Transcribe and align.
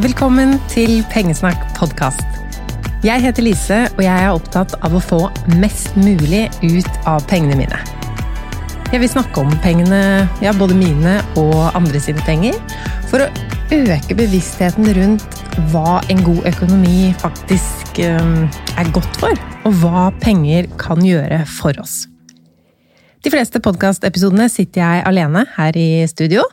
Velkommen 0.00 0.54
til 0.72 1.02
Pengesnakk 1.12 1.66
podkast. 1.76 2.22
Jeg 3.04 3.20
heter 3.20 3.44
Lise, 3.44 3.80
og 3.92 3.98
jeg 4.00 4.22
er 4.24 4.30
opptatt 4.32 4.72
av 4.80 4.94
å 4.96 5.02
få 5.04 5.18
mest 5.60 5.92
mulig 6.00 6.46
ut 6.62 6.88
av 7.04 7.20
pengene 7.28 7.58
mine. 7.58 7.80
Jeg 8.88 9.02
vil 9.02 9.10
snakke 9.12 9.42
om 9.44 9.52
pengene, 9.60 10.24
ja, 10.40 10.54
både 10.56 10.78
mine 10.80 11.18
og 11.36 11.76
andre 11.76 12.00
sine 12.00 12.24
penger, 12.24 12.56
for 13.10 13.20
å 13.20 13.28
øke 13.76 14.16
bevisstheten 14.16 14.88
rundt 14.96 15.42
hva 15.74 15.98
en 16.08 16.24
god 16.24 16.48
økonomi 16.54 17.12
faktisk 17.20 18.00
um, 18.00 18.48
er 18.80 18.94
godt 18.96 19.20
for, 19.20 19.44
og 19.68 19.76
hva 19.84 20.08
penger 20.24 20.72
kan 20.80 21.04
gjøre 21.04 21.44
for 21.60 21.76
oss. 21.84 22.06
De 23.22 23.30
fleste 23.30 23.60
podkastepisodene 23.60 24.48
sitter 24.48 24.80
jeg 24.80 25.04
alene 25.12 25.44
her 25.58 25.76
i 25.76 25.90
studio. 26.08 26.48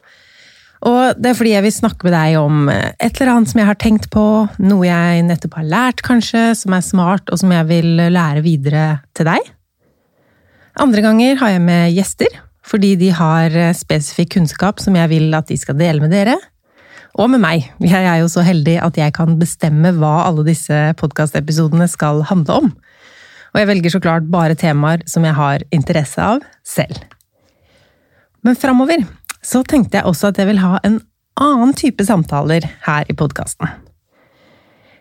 Og 0.88 1.20
det 1.20 1.32
er 1.32 1.36
fordi 1.36 1.52
jeg 1.52 1.66
vil 1.66 1.76
snakke 1.76 2.08
med 2.08 2.14
deg 2.16 2.36
om 2.40 2.70
eh, 2.72 2.92
et 3.04 3.18
eller 3.20 3.34
annet 3.34 3.52
som 3.52 3.60
jeg 3.60 3.68
har 3.68 3.80
tenkt 3.82 4.08
på, 4.14 4.26
noe 4.64 4.88
jeg 4.88 5.26
nettopp 5.28 5.58
har 5.60 5.72
lært, 5.74 6.04
kanskje, 6.06 6.54
som 6.56 6.76
er 6.76 6.86
smart, 6.86 7.28
og 7.28 7.42
som 7.42 7.52
jeg 7.52 7.68
vil 7.68 7.90
lære 8.14 8.44
videre 8.46 8.86
til 9.18 9.28
deg. 9.28 9.50
Andre 10.80 11.04
ganger 11.04 11.42
har 11.42 11.52
jeg 11.52 11.66
med 11.66 11.92
gjester, 11.92 12.40
fordi 12.64 12.94
de 13.02 13.12
har 13.16 13.52
eh, 13.52 13.76
spesifikk 13.76 14.38
kunnskap 14.38 14.80
som 14.80 14.96
jeg 14.96 15.12
vil 15.12 15.36
at 15.36 15.52
de 15.52 15.60
skal 15.60 15.76
dele 15.80 16.06
med 16.06 16.16
dere. 16.16 16.38
Og 17.20 17.28
med 17.34 17.42
meg. 17.44 17.66
Jeg 17.84 18.06
er 18.06 18.22
jo 18.22 18.30
så 18.32 18.46
heldig 18.46 18.78
at 18.86 18.96
jeg 19.02 19.12
kan 19.18 19.36
bestemme 19.40 19.92
hva 19.98 20.30
alle 20.30 20.46
disse 20.48 20.78
podkastepisodene 21.02 21.90
skal 21.92 22.22
handle 22.30 22.62
om. 22.62 22.70
Og 23.50 23.58
jeg 23.60 23.68
velger 23.68 23.92
så 23.96 24.02
klart 24.04 24.30
bare 24.32 24.56
temaer 24.56 25.04
som 25.10 25.26
jeg 25.26 25.36
har 25.36 25.66
interesse 25.76 26.22
av 26.22 26.46
selv. 26.64 27.02
Men 28.46 28.56
framover 28.56 29.04
så 29.46 29.62
tenkte 29.64 30.00
jeg 30.00 30.08
også 30.10 30.32
at 30.32 30.40
jeg 30.42 30.50
vil 30.50 30.62
ha 30.64 30.80
en 30.84 31.00
annen 31.40 31.72
type 31.78 32.04
samtaler 32.04 32.66
her 32.86 33.08
i 33.08 33.16
podkasten. 33.16 33.70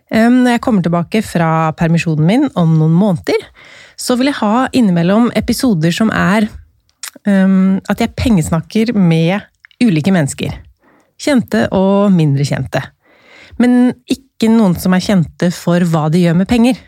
Når 0.08 0.54
jeg 0.54 0.62
kommer 0.64 0.84
tilbake 0.84 1.20
fra 1.26 1.72
permisjonen 1.76 2.24
min 2.24 2.46
om 2.56 2.78
noen 2.78 2.94
måneder, 2.96 3.42
så 3.98 4.16
vil 4.16 4.30
jeg 4.30 4.38
ha 4.40 4.68
innimellom 4.72 5.28
episoder 5.36 5.92
som 5.92 6.08
er 6.14 6.46
um, 7.26 7.76
at 7.90 8.00
jeg 8.00 8.14
pengesnakker 8.16 8.94
med 8.96 9.42
ulike 9.84 10.14
mennesker. 10.14 10.54
Kjente 11.20 11.66
og 11.76 12.14
mindre 12.14 12.46
kjente. 12.46 12.80
Men 13.58 13.92
ikke 14.08 14.48
noen 14.52 14.78
som 14.78 14.94
er 14.94 15.04
kjente 15.04 15.50
for 15.52 15.82
hva 15.90 16.06
de 16.14 16.22
gjør 16.22 16.38
med 16.38 16.48
penger. 16.48 16.78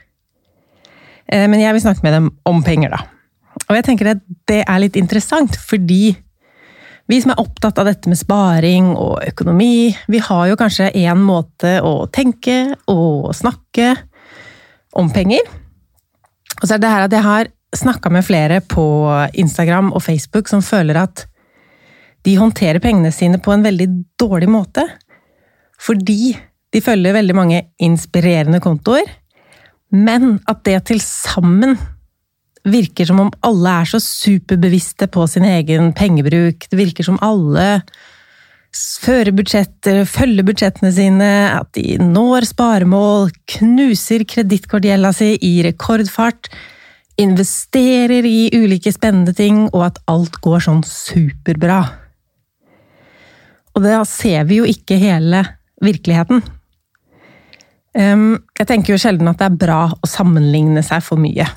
Men 1.31 1.61
jeg 1.61 1.75
vil 1.75 1.83
snakke 1.83 2.03
med 2.07 2.15
dem 2.15 2.29
om 2.47 2.63
penger, 2.67 2.91
da. 2.95 3.05
Og 3.69 3.77
jeg 3.77 3.85
tenker 3.87 4.09
at 4.15 4.23
det 4.51 4.63
er 4.65 4.81
litt 4.83 4.97
interessant, 4.99 5.55
fordi 5.55 6.15
vi 7.11 7.19
som 7.19 7.33
er 7.33 7.41
opptatt 7.43 7.79
av 7.81 7.89
dette 7.89 8.11
med 8.11 8.19
sparing 8.19 8.93
og 8.95 9.17
økonomi, 9.27 9.91
vi 10.07 10.21
har 10.23 10.45
jo 10.51 10.59
kanskje 10.59 10.93
én 10.95 11.19
måte 11.19 11.81
å 11.83 12.07
tenke 12.13 12.77
og 12.91 13.33
snakke 13.35 13.97
om 14.99 15.11
penger. 15.11 15.43
Og 16.61 16.69
så 16.69 16.77
er 16.77 16.83
det 16.83 16.93
her 16.93 17.07
at 17.09 17.17
jeg 17.17 17.27
har 17.27 17.51
snakka 17.75 18.13
med 18.15 18.27
flere 18.27 18.61
på 18.63 18.85
Instagram 19.39 19.91
og 19.95 20.05
Facebook 20.05 20.51
som 20.51 20.63
føler 20.63 21.01
at 21.03 21.25
de 22.27 22.37
håndterer 22.39 22.83
pengene 22.83 23.11
sine 23.15 23.41
på 23.43 23.55
en 23.55 23.65
veldig 23.65 23.89
dårlig 24.21 24.51
måte. 24.53 24.85
Fordi 25.81 26.37
de 26.71 26.83
følger 26.85 27.17
veldig 27.17 27.35
mange 27.35 27.63
inspirerende 27.83 28.61
kontoer, 28.63 29.09
men 29.91 30.37
at 30.47 30.63
det 30.69 30.77
til 30.93 31.01
sammen 31.03 31.75
virker 32.69 33.09
som 33.09 33.21
om 33.23 33.31
alle 33.47 33.75
er 33.81 33.89
så 33.89 34.01
superbevisste 34.03 35.09
på 35.13 35.27
sin 35.31 35.47
egen 35.49 35.93
pengebruk. 35.97 36.67
Det 36.69 36.79
virker 36.79 37.07
som 37.07 37.21
alle 37.25 37.81
fører 38.71 39.33
budsjetter, 39.35 40.05
følger 40.07 40.47
budsjettene 40.47 40.93
sine, 40.95 41.31
at 41.57 41.73
de 41.75 41.97
når 41.99 42.47
sparemål, 42.53 43.33
knuser 43.57 44.23
kredittkortgjelda 44.29 45.11
si 45.17 45.33
i 45.43 45.57
rekordfart, 45.67 46.53
investerer 47.21 48.25
i 48.25 48.53
ulike 48.55 48.93
spennende 48.95 49.35
ting, 49.37 49.65
og 49.73 49.89
at 49.89 49.99
alt 50.13 50.39
går 50.45 50.63
sånn 50.69 50.85
superbra. 50.87 51.81
Og 53.75 53.83
da 53.85 54.05
ser 54.09 54.47
vi 54.49 54.61
jo 54.61 54.69
ikke 54.69 55.01
hele 55.01 55.43
virkeligheten. 55.83 56.45
Jeg 57.91 58.69
tenker 58.69 58.95
jo 58.95 59.01
sjelden 59.03 59.29
at 59.33 59.41
det 59.41 59.49
er 59.49 59.59
bra 59.67 59.81
å 59.91 60.09
sammenligne 60.09 60.83
seg 60.87 61.03
for 61.03 61.19
mye. 61.21 61.49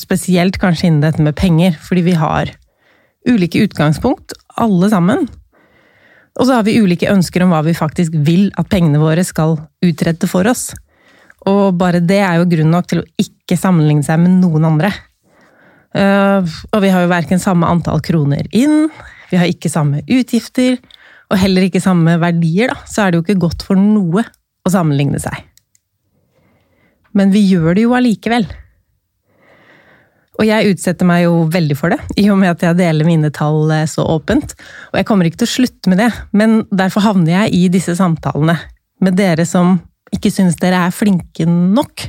Spesielt 0.00 0.56
kanskje 0.60 0.88
innen 0.88 1.04
dette 1.04 1.22
med 1.24 1.36
penger, 1.36 1.76
fordi 1.84 2.06
vi 2.08 2.16
har 2.16 2.54
ulike 3.28 3.60
utgangspunkt, 3.66 4.32
alle 4.60 4.88
sammen. 4.92 5.26
Og 6.38 6.46
så 6.46 6.56
har 6.56 6.64
vi 6.64 6.78
ulike 6.80 7.10
ønsker 7.10 7.44
om 7.44 7.52
hva 7.52 7.60
vi 7.66 7.76
faktisk 7.76 8.14
vil 8.24 8.48
at 8.60 8.70
pengene 8.72 9.00
våre 9.02 9.24
skal 9.26 9.58
utrette 9.84 10.28
for 10.30 10.48
oss. 10.48 10.70
Og 11.48 11.76
bare 11.80 12.02
det 12.04 12.20
er 12.22 12.38
jo 12.38 12.48
grunn 12.48 12.72
nok 12.72 12.88
til 12.88 13.02
å 13.02 13.08
ikke 13.20 13.58
sammenligne 13.60 14.04
seg 14.06 14.20
med 14.22 14.40
noen 14.40 14.68
andre. 14.72 14.92
Uh, 15.90 16.46
og 16.70 16.84
vi 16.84 16.92
har 16.94 17.02
jo 17.02 17.10
verken 17.10 17.42
samme 17.42 17.66
antall 17.66 17.98
kroner 18.06 18.46
inn, 18.54 18.86
vi 19.30 19.38
har 19.40 19.50
ikke 19.50 19.70
samme 19.72 20.04
utgifter, 20.06 20.78
og 21.30 21.38
heller 21.38 21.66
ikke 21.66 21.82
samme 21.82 22.16
verdier, 22.22 22.70
da. 22.70 22.78
Så 22.86 23.02
er 23.02 23.10
det 23.10 23.20
jo 23.20 23.24
ikke 23.26 23.42
godt 23.46 23.64
for 23.66 23.78
noe 23.78 24.24
å 24.66 24.72
sammenligne 24.72 25.18
seg. 25.22 25.44
Men 27.16 27.34
vi 27.34 27.42
gjør 27.42 27.74
det 27.74 27.84
jo 27.86 27.94
allikevel. 27.98 28.46
Og 30.40 30.46
jeg 30.48 30.72
utsetter 30.72 31.04
meg 31.04 31.26
jo 31.26 31.44
veldig 31.52 31.76
for 31.76 31.92
det, 31.92 32.00
i 32.16 32.24
og 32.32 32.38
med 32.40 32.54
at 32.54 32.62
jeg 32.64 32.78
deler 32.78 33.04
mine 33.04 33.28
tall 33.34 33.68
eh, 33.76 33.84
så 33.90 34.06
åpent. 34.08 34.54
Og 34.88 34.96
jeg 34.96 35.06
kommer 35.08 35.28
ikke 35.28 35.42
til 35.42 35.50
å 35.50 35.54
slutte 35.54 35.92
med 35.92 36.00
det, 36.00 36.08
men 36.32 36.62
derfor 36.72 37.04
havner 37.04 37.42
jeg 37.42 37.58
i 37.58 37.66
disse 37.72 37.92
samtalene 37.98 38.56
med 39.04 39.18
dere 39.20 39.44
som 39.48 39.76
ikke 40.14 40.32
synes 40.32 40.56
dere 40.60 40.86
er 40.86 40.96
flinke 40.96 41.44
nok. 41.46 42.06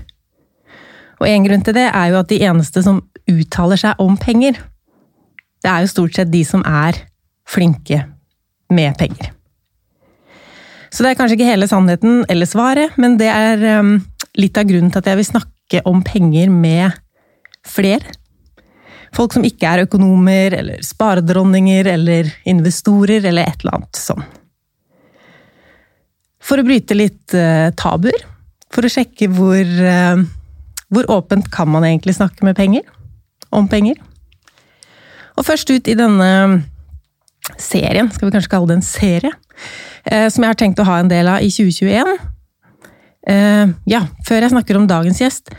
Og 1.21 1.27
en 1.27 1.43
grunn 1.45 1.65
til 1.65 1.75
det 1.75 1.89
er 1.89 2.07
jo 2.13 2.21
at 2.21 2.31
de 2.31 2.39
eneste 2.47 2.83
som 2.85 3.03
uttaler 3.29 3.79
seg 3.83 3.99
om 4.01 4.15
penger, 4.19 4.55
det 5.61 5.69
er 5.69 5.83
jo 5.83 5.91
stort 5.91 6.15
sett 6.15 6.31
de 6.31 6.41
som 6.47 6.63
er 6.65 6.97
flinke 7.51 7.99
med 8.71 8.95
penger. 8.97 9.35
Så 10.91 11.03
det 11.03 11.11
er 11.11 11.19
kanskje 11.19 11.37
ikke 11.37 11.51
hele 11.51 11.67
sannheten 11.71 12.23
eller 12.31 12.49
svaret, 12.49 12.95
men 12.99 13.19
det 13.19 13.29
er 13.31 13.61
um, 13.79 13.93
litt 14.39 14.57
av 14.59 14.67
grunnen 14.67 14.91
til 14.91 15.03
at 15.03 15.11
jeg 15.11 15.19
vil 15.19 15.29
snakke 15.29 15.83
om 15.87 16.01
penger 16.03 16.51
med 16.51 16.97
flere 17.67 18.17
Folk 19.15 19.33
som 19.35 19.43
ikke 19.43 19.67
er 19.67 19.85
økonomer 19.85 20.55
eller 20.55 20.83
sparedronninger 20.85 21.89
eller 21.93 22.29
investorer 22.47 23.25
eller 23.27 23.49
et 23.49 23.63
eller 23.63 23.81
annet 23.81 23.99
sånn. 23.99 24.23
For 26.41 26.61
å 26.61 26.65
bryte 26.65 26.97
litt 26.97 27.35
uh, 27.37 27.69
tabuer. 27.77 28.23
For 28.71 28.87
å 28.87 28.91
sjekke 28.91 29.27
hvor, 29.35 29.67
uh, 29.67 30.23
hvor 30.91 31.09
åpent 31.11 31.51
kan 31.53 31.69
man 31.71 31.85
egentlig 31.87 32.15
snakke 32.17 32.47
med 32.47 32.57
penger? 32.57 32.87
Om 33.51 33.67
penger. 33.71 33.99
Og 35.35 35.45
først 35.47 35.69
ut 35.71 35.91
i 35.91 35.97
denne 35.97 36.31
serien, 37.59 38.09
skal 38.11 38.29
vi 38.29 38.35
kanskje 38.35 38.51
kalle 38.51 38.69
det 38.71 38.79
en 38.79 38.85
serie, 38.85 39.31
uh, 40.07 40.27
som 40.31 40.43
jeg 40.43 40.53
har 40.53 40.59
tenkt 40.59 40.81
å 40.81 40.87
ha 40.87 41.01
en 41.01 41.11
del 41.11 41.29
av 41.31 41.43
i 41.43 41.51
2021. 41.51 42.19
ja, 43.85 43.99
før 44.25 44.41
jeg 44.41 44.49
snakker 44.49 44.77
om 44.79 44.87
dagens 44.89 45.19
gjest. 45.21 45.51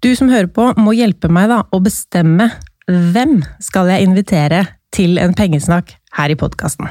Du 0.00 0.08
som 0.16 0.30
hører 0.32 0.48
på, 0.48 0.70
må 0.80 0.94
hjelpe 0.96 1.28
meg 1.28 1.50
da 1.50 1.58
å 1.68 1.80
bestemme 1.84 2.48
hvem 2.90 3.40
skal 3.62 3.90
jeg 3.92 4.08
invitere 4.08 4.64
til 4.94 5.18
en 5.22 5.34
pengesnakk 5.36 5.94
her 6.18 6.32
i 6.32 6.38
podkasten? 6.38 6.88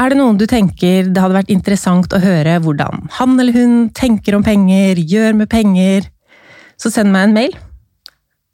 Er 0.00 0.12
det 0.12 0.16
noen 0.16 0.38
du 0.40 0.46
tenker 0.48 1.10
det 1.10 1.20
hadde 1.20 1.36
vært 1.36 1.52
interessant 1.52 2.14
å 2.14 2.22
høre 2.22 2.56
hvordan 2.64 3.10
han 3.18 3.34
eller 3.36 3.56
hun 3.56 3.74
tenker 3.96 4.36
om 4.36 4.44
penger, 4.46 4.96
gjør 4.96 5.36
med 5.42 5.50
penger, 5.52 6.06
så 6.80 6.92
send 6.92 7.12
meg 7.12 7.28
en 7.28 7.36
mail. 7.36 7.56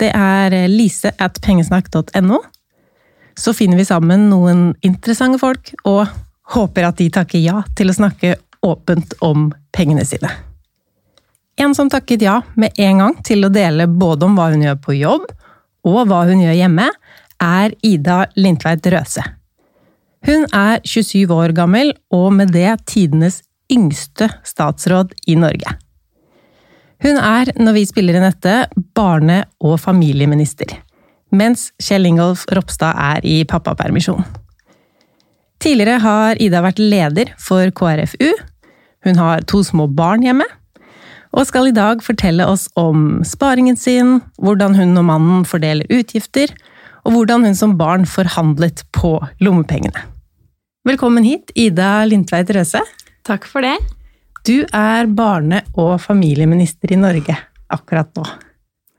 Det 0.01 0.11
er 0.11 0.57
lise 0.69 1.13
at 1.23 1.39
pengesnakk.no. 1.45 2.41
Så 3.37 3.53
finner 3.55 3.79
vi 3.79 3.87
sammen 3.87 4.27
noen 4.31 4.73
interessante 4.85 5.39
folk, 5.39 5.71
og 5.85 6.09
håper 6.57 6.89
at 6.89 6.99
de 6.99 7.09
takker 7.13 7.43
ja 7.43 7.61
til 7.77 7.93
å 7.93 7.97
snakke 7.97 8.35
åpent 8.67 9.15
om 9.25 9.51
pengene 9.77 10.05
sine. 10.09 10.31
En 11.57 11.73
som 11.77 11.89
takket 11.93 12.25
ja 12.25 12.41
med 12.57 12.77
en 12.81 13.01
gang 13.03 13.15
til 13.25 13.47
å 13.47 13.53
dele 13.53 13.87
både 13.89 14.27
om 14.27 14.37
hva 14.37 14.51
hun 14.53 14.65
gjør 14.65 14.81
på 14.83 14.97
jobb, 14.99 15.29
og 15.87 16.07
hva 16.11 16.25
hun 16.29 16.43
gjør 16.43 16.59
hjemme, 16.59 16.91
er 17.43 17.75
Ida 17.85 18.25
Lindtveit 18.39 18.87
Røse. 18.93 19.25
Hun 20.27 20.47
er 20.57 20.81
27 20.83 21.31
år 21.31 21.55
gammel, 21.55 21.93
og 22.11 22.33
med 22.35 22.55
det 22.55 22.73
tidenes 22.91 23.43
yngste 23.73 24.29
statsråd 24.47 25.13
i 25.31 25.37
Norge. 25.39 25.77
Hun 27.05 27.21
er, 27.21 27.53
når 27.61 27.77
vi 27.77 27.85
spiller 27.87 28.17
inn 28.17 28.25
dette, 28.25 28.57
barne- 28.97 29.45
og 29.61 29.79
familieminister, 29.83 30.73
mens 31.31 31.71
Kjell 31.83 32.09
Ingolf 32.09 32.47
Ropstad 32.51 32.97
er 32.97 33.27
i 33.27 33.43
pappapermisjon. 33.45 34.25
Tidligere 35.61 36.01
har 36.03 36.41
Ida 36.43 36.63
vært 36.65 36.81
leder 36.81 37.33
for 37.41 37.71
KrFU, 37.71 38.33
hun 39.07 39.21
har 39.21 39.45
to 39.47 39.63
små 39.63 39.87
barn 39.93 40.25
hjemme, 40.25 40.47
og 41.37 41.45
skal 41.45 41.69
i 41.69 41.77
dag 41.77 42.01
fortelle 42.05 42.47
oss 42.49 42.65
om 42.81 43.21
sparingen 43.27 43.77
sin, 43.77 44.21
hvordan 44.41 44.77
hun 44.79 44.97
og 44.97 45.05
mannen 45.11 45.45
fordeler 45.49 45.89
utgifter, 45.93 46.53
og 47.05 47.13
hvordan 47.13 47.45
hun 47.45 47.59
som 47.59 47.77
barn 47.79 48.07
forhandlet 48.09 48.83
på 48.97 49.19
lommepengene. 49.45 50.01
Velkommen 50.87 51.27
hit, 51.27 51.53
Ida 51.59 52.07
Lindtveit 52.09 52.51
Røse. 52.57 52.81
Takk 53.27 53.45
for 53.51 53.67
det. 53.67 53.77
Du 54.47 54.65
er 54.73 55.09
barne- 55.11 55.65
og 55.75 56.01
familieminister 56.01 56.95
i 56.95 57.01
Norge 57.01 57.37
akkurat 57.75 58.13
nå. 58.17 58.25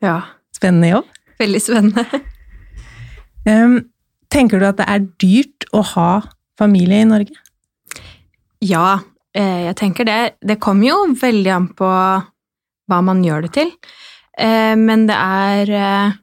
Ja. 0.04 0.22
Spennende 0.54 0.92
jobb. 0.92 1.12
Veldig 1.40 1.62
spennende. 1.62 2.06
Um, 3.48 3.78
tenker 4.34 4.60
du 4.60 4.68
at 4.68 4.80
det 4.82 4.88
er 4.92 5.06
dyrt 5.22 5.68
å 5.72 5.84
ha 5.96 6.12
familie 6.60 7.02
i 7.02 7.08
Norge? 7.08 7.38
Ja, 8.66 9.00
jeg 9.38 9.76
tenker 9.78 10.08
det. 10.08 10.22
Det 10.42 10.58
kommer 10.64 10.88
jo 10.90 10.96
veldig 11.22 11.52
an 11.54 11.68
på 11.78 11.90
hva 12.88 13.02
man 13.06 13.24
gjør 13.26 13.46
det 13.46 13.52
til. 13.58 13.74
Eh, 14.38 14.74
men 14.80 15.06
det 15.10 15.18
er 15.18 15.72
eh, 15.78 16.16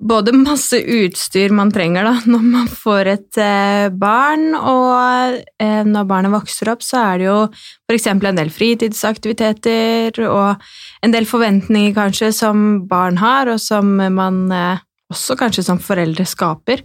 både 0.00 0.34
masse 0.36 0.78
utstyr 0.78 1.52
man 1.54 1.72
trenger 1.74 2.06
da, 2.06 2.14
når 2.32 2.46
man 2.46 2.70
får 2.70 3.10
et 3.14 3.40
eh, 3.42 3.88
barn, 3.90 4.52
og 4.54 5.40
eh, 5.62 5.82
når 5.88 6.08
barnet 6.10 6.34
vokser 6.34 6.70
opp, 6.72 6.84
så 6.86 7.02
er 7.02 7.22
det 7.22 7.28
jo 7.28 7.38
f.eks. 7.90 8.08
en 8.12 8.40
del 8.40 8.52
fritidsaktiviteter 8.54 10.22
og 10.28 10.64
en 11.04 11.14
del 11.14 11.28
forventninger 11.28 11.94
kanskje 11.96 12.32
som 12.34 12.84
barn 12.90 13.18
har, 13.22 13.50
og 13.50 13.60
som 13.62 13.96
man 13.98 14.44
eh, 14.54 14.82
også 15.12 15.36
kanskje 15.38 15.66
som 15.66 15.82
foreldre 15.82 16.26
skaper, 16.26 16.84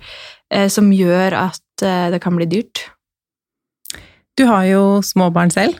eh, 0.53 0.67
som 0.73 0.89
gjør 0.93 1.37
at 1.47 1.85
eh, 1.85 2.07
det 2.13 2.21
kan 2.23 2.35
bli 2.37 2.49
dyrt. 2.49 2.89
Du 4.39 4.45
har 4.47 4.63
jo 4.69 4.83
små 5.03 5.27
barn 5.35 5.51
selv, 5.51 5.77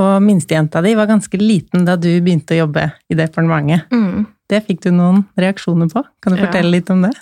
og 0.00 0.16
minstejenta 0.24 0.80
di 0.82 0.94
var 0.98 1.06
ganske 1.10 1.38
liten 1.38 1.84
da 1.86 1.94
du 2.00 2.08
begynte 2.24 2.56
å 2.56 2.64
jobbe 2.64 2.88
i 3.12 3.18
departementet. 3.18 3.86
Mm. 3.94 4.24
Det 4.50 4.58
fikk 4.66 4.82
du 4.84 4.90
noen 4.92 5.22
reaksjoner 5.38 5.88
på. 5.92 6.02
Kan 6.20 6.34
du 6.34 6.40
Ja. 6.40 6.46
fortelle 6.48 6.72
litt 6.74 6.90
om 6.90 7.02
det? 7.06 7.12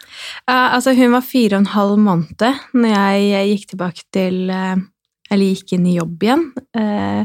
Uh, 0.48 0.72
altså, 0.74 0.94
hun 0.96 1.12
var 1.12 1.20
fire 1.22 1.58
og 1.58 1.60
en 1.60 1.74
halv 1.76 1.98
måned 1.98 2.46
når 2.74 2.94
jeg 2.96 3.50
gikk 3.52 3.68
tilbake 3.74 4.02
til 4.12 4.48
uh 4.50 4.80
Eller 5.30 5.46
gikk 5.54 5.76
inn 5.76 5.84
i 5.86 5.92
jobb 5.94 6.24
igjen. 6.26 6.40
Eh, 6.74 7.24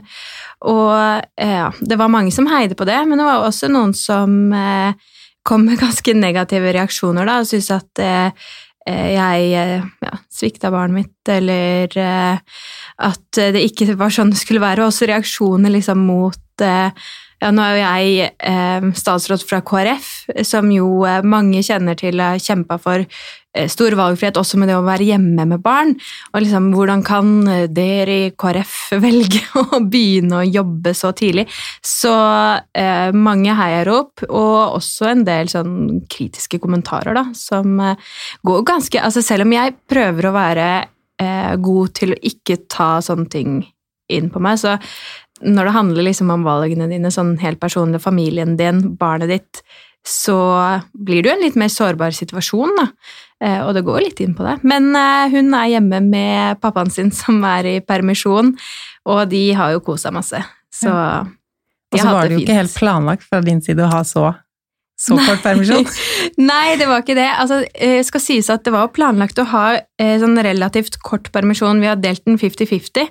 og 0.61 1.23
eh, 1.41 1.71
det 1.81 1.97
var 1.97 2.11
mange 2.13 2.29
som 2.31 2.45
heide 2.45 2.75
på 2.77 2.85
det, 2.85 2.99
men 3.09 3.17
det 3.17 3.25
var 3.25 3.47
også 3.47 3.65
noen 3.73 3.95
som 3.97 4.53
eh, 4.53 4.93
kom 5.41 5.65
med 5.65 5.79
ganske 5.85 6.13
negative 6.13 6.69
reaksjoner 6.77 7.25
da, 7.25 7.39
og 7.41 7.49
syntes 7.49 7.71
at 7.73 8.03
eh, 8.05 8.29
jeg 8.85 9.45
eh, 9.57 9.85
ja, 10.05 10.17
svikta 10.29 10.69
barnet 10.73 10.99
mitt, 10.99 11.29
eller 11.31 11.97
eh, 11.97 12.57
at 13.09 13.39
det 13.55 13.63
ikke 13.65 13.95
var 13.97 14.13
sånn 14.13 14.33
det 14.33 14.41
skulle 14.41 14.63
være. 14.63 14.83
Og 14.83 14.91
også 14.91 15.09
reaksjoner 15.09 15.73
liksom 15.73 16.05
mot 16.05 16.65
eh, 16.65 17.07
ja, 17.45 17.51
nå 17.53 17.61
er 17.61 17.75
jo 17.75 17.81
jeg 17.83 18.29
eh, 18.49 18.85
statsråd 18.97 19.43
fra 19.45 19.61
KrF, 19.65 20.11
som 20.47 20.69
jo 20.73 21.03
eh, 21.05 21.21
mange 21.25 21.61
kjenner 21.65 21.97
til 21.99 22.21
har 22.23 22.39
kjempa 22.41 22.79
for 22.81 23.03
eh, 23.03 23.67
stor 23.69 23.93
valgfrihet, 23.99 24.39
også 24.41 24.57
med 24.57 24.71
det 24.71 24.77
å 24.79 24.85
være 24.85 25.05
hjemme 25.11 25.45
med 25.51 25.61
barn. 25.61 25.93
Og 26.33 26.41
liksom, 26.41 26.71
hvordan 26.73 27.03
kan 27.05 27.35
dere 27.69 28.15
i 28.23 28.31
KrF 28.33 28.79
velge 29.05 29.43
å 29.61 29.83
begynne 29.83 30.39
å 30.41 30.47
jobbe 30.47 30.95
så 30.97 31.13
tidlig? 31.17 31.45
Så 31.85 32.15
eh, 32.73 33.13
mange 33.13 33.53
heier 33.59 33.93
opp, 33.93 34.25
og 34.25 34.79
også 34.79 35.11
en 35.11 35.21
del 35.27 35.51
sånn 35.51 36.01
kritiske 36.09 36.57
kommentarer, 36.63 37.13
da, 37.13 37.27
som 37.37 37.77
går 38.45 38.65
ganske 38.65 39.03
Altså, 39.05 39.21
selv 39.21 39.45
om 39.45 39.53
jeg 39.53 39.75
prøver 39.91 40.29
å 40.29 40.35
være 40.35 40.67
god 41.61 41.91
til 41.95 42.11
å 42.11 42.17
ikke 42.27 42.57
ta 42.71 42.87
sånne 43.03 43.29
ting 43.31 43.51
inn 44.11 44.31
på 44.33 44.41
meg, 44.43 44.57
så 44.61 44.75
når 45.45 45.69
det 45.69 45.75
handler 45.77 46.07
liksom 46.09 46.31
om 46.33 46.43
valgene 46.47 46.87
dine, 46.91 47.11
sånn 47.13 47.35
helt 47.41 47.59
personlig, 47.61 48.01
familien 48.03 48.55
din, 48.59 48.81
barnet 48.99 49.29
ditt, 49.29 49.61
så 50.05 50.35
blir 50.93 51.23
du 51.25 51.29
i 51.31 51.33
en 51.33 51.41
litt 51.41 51.55
mer 51.57 51.71
sårbar 51.73 52.13
situasjon, 52.13 52.75
da. 52.77 52.87
Eh, 53.41 53.61
Og 53.65 53.73
det 53.73 53.81
går 53.87 54.03
litt 54.05 54.19
inn 54.21 54.35
på 54.37 54.45
det. 54.45 54.59
Men 54.63 54.91
eh, 54.95 55.29
hun 55.33 55.53
er 55.57 55.71
hjemme 55.73 55.99
med 56.05 56.59
pappaen 56.61 56.91
sin, 56.93 57.11
som 57.21 57.41
er 57.49 57.65
i 57.65 57.79
permisjon, 57.81 58.53
og 59.05 59.25
de 59.31 59.43
har 59.57 59.73
jo 59.75 59.81
kosa 59.85 60.11
masse. 60.13 60.39
Så 60.73 60.91
Og 60.91 61.27
de 61.91 61.99
så 62.01 62.05
har 62.07 62.13
var 62.13 62.21
hatt 62.21 62.29
det 62.29 62.35
jo 62.35 62.39
fint. 62.41 62.49
ikke 62.49 62.59
helt 62.61 62.75
planlagt 62.79 63.23
fra 63.29 63.41
din 63.45 63.61
side 63.65 63.81
å 63.85 63.89
ha 63.91 64.01
så, 64.07 64.25
så 64.99 65.17
kort 65.19 65.41
permisjon. 65.43 65.85
Nei, 66.51 66.75
det 66.79 66.87
var 66.89 67.01
ikke 67.03 67.15
det. 67.17 67.27
Altså, 67.41 67.61
jeg 67.73 68.05
skal 68.07 68.23
sies 68.23 68.49
at 68.53 68.63
det 68.65 68.73
var 68.75 68.89
planlagt 68.95 69.39
å 69.41 69.45
ha 69.53 69.65
eh, 69.77 70.15
sånn 70.21 70.37
relativt 70.45 70.97
kort 71.05 71.31
permisjon. 71.35 71.81
Vi 71.83 71.89
har 71.91 71.97
delt 72.01 72.23
den 72.27 72.37
50-50 72.41 73.09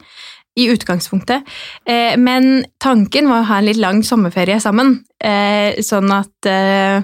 i 0.55 0.69
utgangspunktet. 0.71 1.43
Eh, 1.87 2.15
men 2.21 2.65
tanken 2.83 3.29
var 3.31 3.43
å 3.43 3.49
ha 3.49 3.59
en 3.59 3.67
litt 3.67 3.81
lang 3.81 4.03
sommerferie 4.07 4.61
sammen. 4.63 5.01
Eh, 5.25 5.81
sånn 5.83 6.13
at 6.15 6.47
eh, 6.47 7.03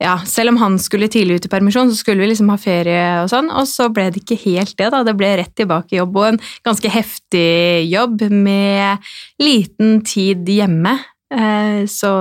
ja, 0.00 0.14
selv 0.28 0.54
om 0.54 0.60
han 0.60 0.78
skulle 0.80 1.10
tidlig 1.12 1.40
ut 1.40 1.48
i 1.48 1.52
permisjon, 1.52 1.90
så 1.90 1.98
skulle 1.98 2.24
vi 2.24 2.30
liksom 2.30 2.48
ha 2.52 2.58
ferie 2.60 3.02
og 3.22 3.30
sånn. 3.32 3.50
Og 3.52 3.68
så 3.68 3.90
ble 3.92 4.08
det 4.14 4.22
ikke 4.22 4.38
helt 4.46 4.76
det, 4.78 4.88
da. 4.94 5.02
Det 5.04 5.16
ble 5.18 5.34
rett 5.42 5.52
tilbake 5.58 5.96
i 5.96 6.00
jobb, 6.00 6.16
og 6.20 6.30
en 6.30 6.40
ganske 6.66 6.92
heftig 6.92 7.86
jobb 7.90 8.26
med 8.32 9.12
liten 9.42 10.00
tid 10.06 10.48
hjemme. 10.48 10.96
Eh, 11.34 11.82
så 11.90 12.12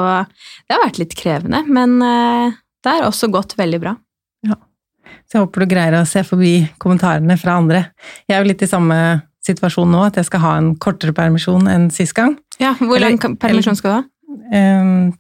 det 0.66 0.75
har 0.75 0.88
vært 0.88 1.00
litt 1.04 1.16
krevende, 1.19 1.62
men 1.68 2.00
eh, 2.01 2.57
det 2.83 2.98
har 2.98 3.07
også 3.07 3.30
gått 3.33 3.56
veldig 3.60 3.81
bra. 3.83 3.95
Ja. 4.45 4.57
Så 5.25 5.38
jeg 5.38 5.45
håper 5.45 5.63
du 5.63 5.71
greier 5.71 6.00
å 6.00 6.07
se 6.10 6.25
forbi 6.25 6.57
kommentarene 6.81 7.38
fra 7.39 7.60
andre. 7.62 7.88
Jeg 8.25 8.38
er 8.38 8.44
jo 8.44 8.51
litt 8.51 8.66
i 8.66 8.69
samme 8.69 9.00
situasjon 9.45 9.92
nå, 9.92 10.03
at 10.09 10.19
jeg 10.19 10.27
skal 10.30 10.44
ha 10.44 10.53
en 10.59 10.71
kortere 10.81 11.13
permisjon 11.15 11.68
enn 11.71 11.89
sist 11.94 12.15
gang. 12.18 12.38
Ja, 12.62 12.74
Hvor 12.80 13.00
lang 13.01 13.19
permisjon 13.42 13.77
skal 13.80 13.92
du 13.92 13.95
ha? 13.97 14.03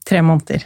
Tre 0.05 0.21
måneder. 0.25 0.65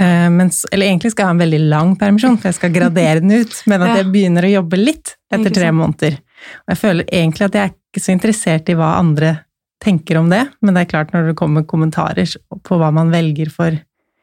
Men, 0.00 0.48
eller 0.72 0.86
egentlig 0.86 1.10
skal 1.12 1.24
jeg 1.24 1.28
ha 1.28 1.34
en 1.34 1.42
veldig 1.42 1.60
lang 1.68 1.90
permisjon, 2.00 2.38
for 2.40 2.48
jeg 2.48 2.56
skal 2.56 2.72
gradere 2.72 3.20
den 3.20 3.34
ut, 3.42 3.52
men 3.68 3.82
at 3.82 3.88
Ja. 3.90 3.96
jeg 4.00 4.12
begynner 4.14 4.46
å 4.46 4.52
jobbe 4.54 4.78
litt 4.80 5.16
etter 5.32 5.52
tre 5.52 5.70
måneder. 5.76 6.16
Og 6.64 6.72
jeg 6.72 6.78
føler 6.80 7.04
egentlig 7.12 7.44
at 7.50 7.58
jeg 7.58 7.68
er 7.68 7.74
ikke 7.74 8.04
så 8.04 8.12
interessert 8.14 8.70
i 8.72 8.76
hva 8.78 8.94
andre 8.98 9.32
tenker 9.80 10.16
om 10.20 10.30
det, 10.30 10.48
men 10.62 10.74
det 10.74 10.86
er 10.86 10.90
klart 10.92 11.12
når 11.12 11.28
det 11.30 11.36
kommer 11.36 11.66
kommentarer 11.68 12.32
på 12.64 12.78
hva 12.80 12.90
man 12.92 13.12
velger 13.12 13.50
for 13.52 13.76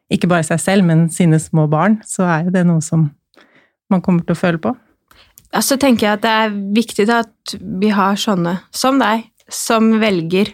ikke 0.09 0.29
bare 0.31 0.45
seg 0.47 0.59
selv, 0.63 0.85
men 0.87 1.09
sine 1.09 1.37
små 1.39 1.67
barn, 1.69 2.01
så 2.07 2.23
er 2.23 2.43
jo 2.47 2.51
det 2.55 2.65
noe 2.65 2.81
som 2.81 3.09
man 3.91 4.01
kommer 4.01 4.23
til 4.25 4.35
å 4.35 4.39
føle 4.39 4.61
på. 4.63 4.73
Ja, 5.53 5.61
så 5.63 5.77
tenker 5.79 6.07
jeg 6.07 6.17
at 6.19 6.25
det 6.25 6.35
er 6.43 6.55
viktig 6.75 7.07
da, 7.07 7.21
at 7.23 7.57
vi 7.81 7.89
har 7.95 8.19
sånne 8.19 8.57
som 8.75 8.99
deg, 8.99 9.27
som 9.47 9.93
velger 10.01 10.51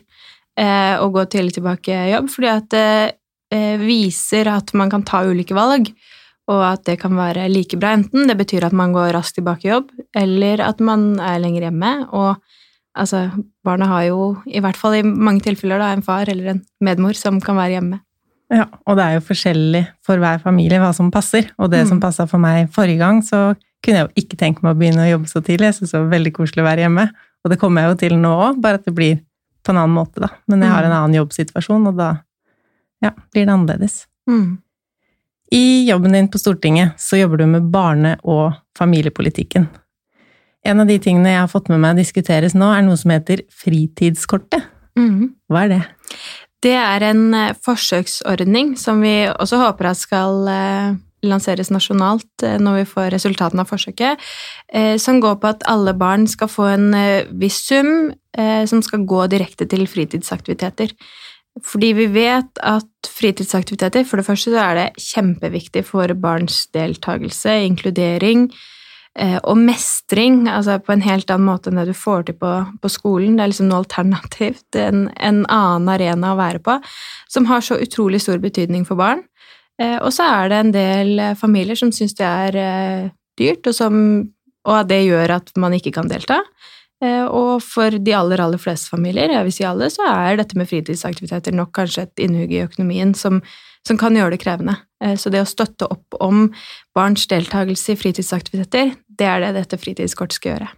eh, 0.60 0.96
å 1.02 1.10
gå 1.14 1.26
tidlig 1.26 1.56
tilbake 1.58 1.96
i 1.96 2.12
jobb, 2.14 2.30
fordi 2.30 2.50
at 2.52 2.68
det 2.74 2.90
eh, 3.54 3.78
viser 3.82 4.52
at 4.54 4.74
man 4.78 4.92
kan 4.94 5.06
ta 5.08 5.24
ulike 5.26 5.58
valg, 5.58 5.90
og 6.52 6.62
at 6.68 6.84
det 6.86 6.98
kan 7.02 7.16
være 7.18 7.48
like 7.50 7.78
bra. 7.80 7.94
Enten 7.98 8.28
det 8.28 8.36
betyr 8.38 8.68
at 8.68 8.76
man 8.76 8.94
går 8.94 9.14
raskt 9.16 9.38
tilbake 9.40 9.66
i 9.66 9.72
jobb, 9.72 9.90
eller 10.20 10.62
at 10.66 10.82
man 10.84 11.14
er 11.24 11.40
lenger 11.40 11.70
hjemme. 11.70 11.92
Og 12.12 12.36
altså, 13.00 13.30
barna 13.64 13.88
har 13.88 14.10
jo, 14.10 14.26
i 14.52 14.60
hvert 14.60 14.78
fall 14.78 14.98
i 15.00 15.06
mange 15.08 15.46
tilfeller, 15.46 15.80
da, 15.80 15.94
en 15.96 16.04
far 16.04 16.28
eller 16.30 16.52
en 16.52 16.60
medmor 16.84 17.16
som 17.18 17.40
kan 17.42 17.56
være 17.58 17.78
hjemme. 17.78 18.02
Ja, 18.54 18.68
og 18.86 19.00
det 19.00 19.06
er 19.06 19.16
jo 19.16 19.24
forskjellig 19.30 19.86
for 20.06 20.20
hver 20.22 20.44
familie 20.44 20.82
hva 20.84 20.92
som 20.94 21.10
passer. 21.16 21.48
Og 21.58 21.72
det 21.72 21.86
Mm. 21.86 21.90
som 21.94 22.02
passa 22.04 22.28
for 22.28 22.44
meg 22.44 22.68
forrige 22.76 23.00
gang, 23.00 23.24
så 23.24 23.56
kunne 23.84 24.00
jeg 24.00 24.08
jo 24.08 24.24
ikke 24.24 24.38
tenke 24.40 24.64
meg 24.64 24.76
å 24.76 24.80
begynne 24.80 25.04
å 25.06 25.12
jobbe 25.12 25.28
så 25.32 25.42
tidlig. 25.44 25.70
Jeg 25.72 25.78
synes 25.82 25.92
det 25.92 26.00
var 26.02 26.12
veldig 26.16 26.34
koselig 26.34 26.64
å 26.64 26.68
være 26.70 26.86
hjemme. 26.86 27.06
Og 27.44 27.52
det 27.52 27.60
kommer 27.60 27.84
jeg 27.84 27.92
jo 27.92 28.00
til 28.06 28.18
nå 28.18 28.32
òg, 28.48 28.62
bare 28.64 28.80
at 28.80 28.86
det 28.88 28.94
blir 28.96 29.18
på 29.64 29.72
en 29.74 29.80
annen 29.82 29.96
måte, 29.96 30.20
da. 30.24 30.30
Men 30.48 30.62
jeg 30.64 30.72
har 30.72 30.84
en 30.84 30.92
Mm. 30.92 30.98
annen 31.04 31.18
jobbsituasjon, 31.22 31.88
og 31.88 31.98
da 31.98 32.10
ja, 33.04 33.12
blir 33.34 33.46
det 33.46 33.54
annerledes. 33.54 34.06
Mm. 34.30 34.58
I 35.52 35.86
jobben 35.90 36.12
din 36.16 36.28
på 36.30 36.40
Stortinget 36.40 36.96
så 36.98 37.20
jobber 37.20 37.38
du 37.38 37.46
med 37.48 37.72
barne- 37.72 38.18
og 38.24 38.54
familiepolitikken. 38.78 39.68
En 40.66 40.80
av 40.80 40.88
de 40.88 40.98
tingene 41.00 41.28
jeg 41.34 41.40
har 41.42 41.48
fått 41.52 41.68
med 41.70 41.80
meg 41.84 41.98
diskuteres 41.98 42.54
nå, 42.56 42.72
er 42.72 42.82
noe 42.82 42.96
som 42.98 43.12
heter 43.12 43.42
fritidskortet. 43.52 44.64
Mm. 44.98 45.34
Hva 45.52 45.66
er 45.66 45.68
det? 45.74 45.82
Det 46.64 46.76
er 46.80 47.04
en 47.10 47.34
eh, 47.34 47.54
forsøksordning 47.54 48.78
som 48.80 49.02
vi 49.02 49.28
også 49.28 49.60
håper 49.60 49.90
at 49.92 49.98
skal 50.00 50.48
eh, 50.48 50.94
lanseres 51.28 51.72
nasjonalt 51.74 52.46
eh, 52.46 52.60
når 52.62 52.82
vi 52.82 52.90
får 52.94 53.12
resultatene 53.16 53.64
av 53.64 53.72
forsøket, 53.72 54.22
eh, 54.74 54.96
som 55.02 55.22
går 55.24 55.40
på 55.42 55.52
at 55.54 55.66
alle 55.72 55.96
barn 55.98 56.28
skal 56.30 56.52
få 56.52 56.70
en 56.74 56.90
eh, 56.98 57.30
viss 57.32 57.64
sum 57.70 58.12
som 58.34 58.80
skal 58.82 59.04
gå 59.06 59.28
direkte 59.30 59.68
til 59.70 59.84
fritidsaktiviteter. 59.86 60.90
Fordi 61.62 61.92
vi 61.94 62.08
vet 62.10 62.58
at 62.66 63.10
fritidsaktiviteter, 63.14 64.08
for 64.10 64.18
det 64.18 64.26
første 64.26 64.50
så 64.50 64.64
er 64.64 64.80
det 64.80 65.04
kjempeviktig 65.06 65.84
for 65.86 66.10
barns 66.18 66.64
deltakelse, 66.74 67.54
inkludering, 67.68 68.48
og 69.46 69.54
mestring, 69.62 70.48
altså 70.50 70.80
på 70.82 70.96
en 70.96 71.06
helt 71.06 71.30
annen 71.30 71.46
måte 71.46 71.70
enn 71.70 71.78
det 71.78 71.92
du 71.92 71.94
får 71.94 72.26
til 72.32 72.40
på, 72.42 72.56
på 72.82 72.90
skolen. 72.90 73.38
Det 73.38 73.46
er 73.46 73.54
liksom 73.54 73.70
noe 73.70 73.84
alternativt, 73.84 74.66
en, 74.82 75.06
en 75.14 75.44
annen 75.46 75.94
arena 75.94 76.34
å 76.34 76.42
være 76.42 76.64
på, 76.66 76.80
som 77.30 77.46
har 77.54 77.62
så 77.62 77.78
utrolig 77.86 78.24
stor 78.26 78.42
betydning 78.42 78.90
for 78.90 78.98
barn. 78.98 79.22
Eh, 79.82 79.98
og 79.98 80.14
så 80.14 80.28
er 80.30 80.52
det 80.52 80.60
en 80.60 80.72
del 80.74 81.12
eh, 81.20 81.36
familier 81.40 81.78
som 81.80 81.92
syns 81.96 82.16
det 82.20 82.28
er 82.28 82.60
eh, 82.62 83.12
dyrt, 83.40 83.66
og, 83.66 83.76
som, 83.76 83.98
og 84.70 84.90
det 84.90 85.02
gjør 85.08 85.38
at 85.40 85.54
man 85.60 85.76
ikke 85.78 85.96
kan 85.96 86.12
delta. 86.12 86.44
Og 87.04 87.58
for 87.60 87.92
de 88.00 88.14
aller, 88.16 88.40
aller 88.40 88.62
fleste 88.62 88.88
familier, 88.88 89.28
jeg 89.34 89.44
vil 89.44 89.52
si 89.52 89.64
alle, 89.68 89.90
så 89.92 90.06
er 90.08 90.38
dette 90.40 90.56
med 90.56 90.70
fritidsaktiviteter 90.70 91.52
nok 91.52 91.74
kanskje 91.76 92.06
et 92.06 92.22
innhugg 92.24 92.54
i 92.56 92.62
økonomien 92.64 93.10
som, 93.20 93.42
som 93.84 93.98
kan 94.00 94.16
gjøre 94.16 94.38
det 94.38 94.40
krevende. 94.40 94.78
Så 95.20 95.28
det 95.34 95.42
å 95.44 95.50
støtte 95.50 95.90
opp 95.92 96.16
om 96.24 96.46
barns 96.96 97.26
deltakelse 97.28 97.92
i 97.92 98.00
fritidsaktiviteter, 98.00 98.94
det 99.20 99.28
er 99.28 99.44
det 99.44 99.52
dette 99.58 99.82
fritidskortet 99.82 100.38
skal 100.38 100.54
gjøre. 100.54 100.70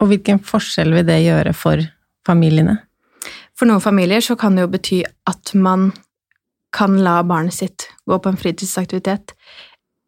Og 0.00 0.14
hvilken 0.14 0.40
forskjell 0.40 0.96
vil 0.96 1.04
det 1.10 1.18
gjøre 1.26 1.52
for 1.52 1.84
familiene? 2.24 2.78
For 3.60 3.68
noen 3.68 3.84
familier 3.84 4.24
så 4.24 4.38
kan 4.40 4.56
det 4.56 4.64
jo 4.64 4.72
bety 4.72 5.02
at 5.04 5.52
man 5.52 5.90
kan 6.72 6.96
la 7.04 7.18
barnet 7.28 7.60
sitt 7.60 7.90
gå 8.06 8.18
på 8.22 8.32
en 8.32 8.38
fritidsaktivitet, 8.40 9.34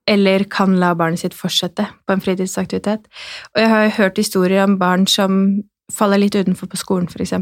eller 0.08 0.44
kan 0.48 0.76
la 0.80 0.94
barnet 0.96 1.20
sitt 1.20 1.36
fortsette 1.36 1.84
på 2.06 2.14
en 2.14 2.22
fritidsaktivitet. 2.24 3.08
Og 3.54 3.62
jeg 3.62 3.72
har 3.72 3.96
hørt 3.98 4.20
historier 4.20 4.64
om 4.64 4.78
barn 4.80 5.06
som 5.10 5.60
faller 5.92 6.20
litt 6.20 6.36
utenfor 6.36 6.70
på 6.70 6.80
skolen, 6.80 7.08
f.eks., 7.08 7.34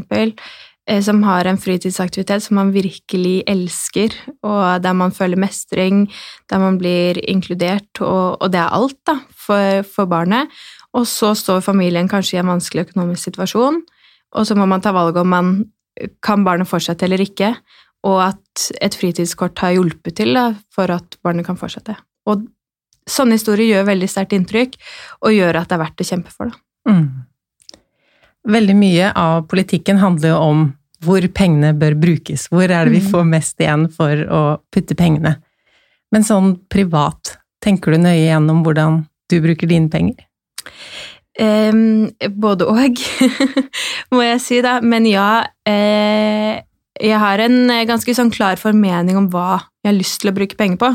eh, 0.87 1.01
som 1.03 1.21
har 1.27 1.47
en 1.47 1.59
fritidsaktivitet 1.59 2.43
som 2.43 2.59
man 2.59 2.73
virkelig 2.75 3.41
elsker, 3.47 4.15
og 4.43 4.83
der 4.83 4.95
man 4.95 5.15
føler 5.15 5.39
mestring, 5.39 6.07
der 6.51 6.63
man 6.63 6.79
blir 6.79 7.19
inkludert, 7.27 7.89
og, 8.01 8.41
og 8.41 8.51
det 8.51 8.61
er 8.63 8.75
alt 8.75 8.99
da, 9.07 9.19
for, 9.35 9.83
for 9.87 10.09
barnet. 10.11 10.51
Og 10.95 11.07
så 11.07 11.33
står 11.35 11.65
familien 11.65 12.07
kanskje 12.09 12.37
i 12.37 12.43
en 12.43 12.51
vanskelig 12.55 12.87
økonomisk 12.87 13.29
situasjon, 13.29 13.81
og 14.35 14.47
så 14.47 14.55
må 14.59 14.67
man 14.67 14.83
ta 14.83 14.91
valget 14.95 15.23
om 15.23 15.31
man 15.31 15.51
kan 16.23 16.43
barnet 16.45 16.69
fortsette 16.69 17.07
eller 17.07 17.21
ikke, 17.23 17.55
og 18.07 18.21
at 18.23 18.67
et 18.81 18.95
fritidskort 18.97 19.59
har 19.63 19.75
hjulpet 19.75 20.19
til 20.21 20.33
da, 20.37 20.49
for 20.73 20.91
at 20.93 21.17
barnet 21.25 21.47
kan 21.47 21.59
fortsette. 21.59 21.97
Og 22.29 22.45
sånne 23.07 23.37
historier 23.37 23.77
gjør 23.77 23.89
veldig 23.91 24.09
sterkt 24.11 24.35
inntrykk, 24.37 24.77
og 25.23 25.35
gjør 25.35 25.61
at 25.61 25.69
det 25.69 25.77
er 25.77 25.83
verdt 25.83 26.03
å 26.03 26.07
kjempe 26.11 26.33
for. 26.33 26.51
Da. 26.51 26.93
Mm. 26.93 27.81
Veldig 28.47 28.77
mye 28.79 29.11
av 29.19 29.47
politikken 29.51 29.99
handler 29.99 30.33
jo 30.35 30.43
om 30.43 30.63
hvor 31.03 31.25
pengene 31.35 31.73
bør 31.77 31.97
brukes. 31.99 32.47
Hvor 32.49 32.65
er 32.65 32.87
det 32.87 32.95
vi 32.95 33.03
mm. 33.03 33.09
får 33.11 33.27
mest 33.29 33.61
igjen 33.61 33.85
for 33.93 34.23
å 34.33 34.41
putte 34.73 34.97
pengene? 34.97 35.35
Men 36.15 36.23
sånn 36.25 36.55
privat, 36.71 37.35
tenker 37.63 37.93
du 37.93 38.01
nøye 38.01 38.23
gjennom 38.23 38.63
hvordan 38.65 39.03
du 39.27 39.37
bruker 39.43 39.69
dine 39.69 39.91
penger? 39.91 40.23
Um, 41.37 42.07
både 42.39 42.65
og, 42.65 43.01
må 44.15 44.23
jeg 44.25 44.39
si, 44.41 44.61
da. 44.65 44.79
Men 44.81 45.05
ja, 45.09 45.43
eh, 45.67 46.63
jeg 47.01 47.19
har 47.21 47.41
en 47.43 47.71
ganske 47.89 48.15
sånn 48.17 48.33
klar 48.33 48.59
formening 48.61 49.17
om 49.19 49.29
hva 49.33 49.63
jeg 49.83 49.91
har 49.91 49.97
lyst 49.97 50.21
til 50.21 50.31
å 50.31 50.35
bruke 50.37 50.57
penger 50.59 50.81
på. 50.81 50.91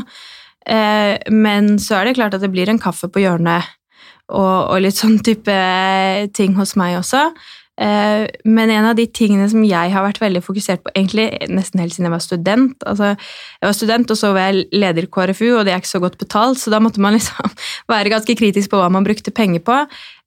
Eh, 0.69 1.17
men 1.31 1.75
så 1.81 1.99
er 1.99 2.07
det 2.07 2.17
klart 2.19 2.37
at 2.37 2.43
det 2.43 2.51
blir 2.53 2.71
en 2.71 2.81
kaffe 2.81 3.09
på 3.11 3.23
hjørnet 3.23 3.67
og, 4.31 4.71
og 4.71 4.79
litt 4.83 4.95
sånn 4.99 5.19
type 5.25 5.57
ting 6.37 6.55
hos 6.59 6.77
meg 6.79 6.97
også. 7.01 7.27
Eh, 7.81 8.27
men 8.45 8.69
en 8.69 8.85
av 8.91 8.97
de 8.97 9.07
tingene 9.09 9.47
som 9.49 9.63
jeg 9.65 9.93
har 9.95 10.05
vært 10.05 10.21
veldig 10.21 10.43
fokusert 10.45 10.83
på 10.85 10.91
egentlig 10.93 11.25
nesten 11.49 11.81
helt 11.81 11.95
siden 11.95 12.05
jeg 12.05 12.13
var 12.13 12.21
student 12.21 12.83
altså, 12.85 13.07
Jeg 13.17 13.65
var 13.65 13.73
student, 13.73 14.11
og 14.13 14.19
så 14.19 14.29
var 14.35 14.51
jeg 14.51 14.67
leder 14.77 15.07
i 15.07 15.09
KrFU, 15.09 15.47
og 15.57 15.65
det 15.65 15.73
er 15.73 15.81
ikke 15.81 15.95
så 15.95 16.03
godt 16.03 16.19
betalt, 16.21 16.61
så 16.61 16.69
da 16.69 16.79
måtte 16.83 17.01
man 17.01 17.17
liksom 17.17 17.49
være 17.93 18.13
ganske 18.13 18.37
kritisk 18.37 18.69
på 18.69 18.81
hva 18.81 18.91
man 18.93 19.07
brukte 19.07 19.33
penger 19.33 19.65
på. 19.65 19.79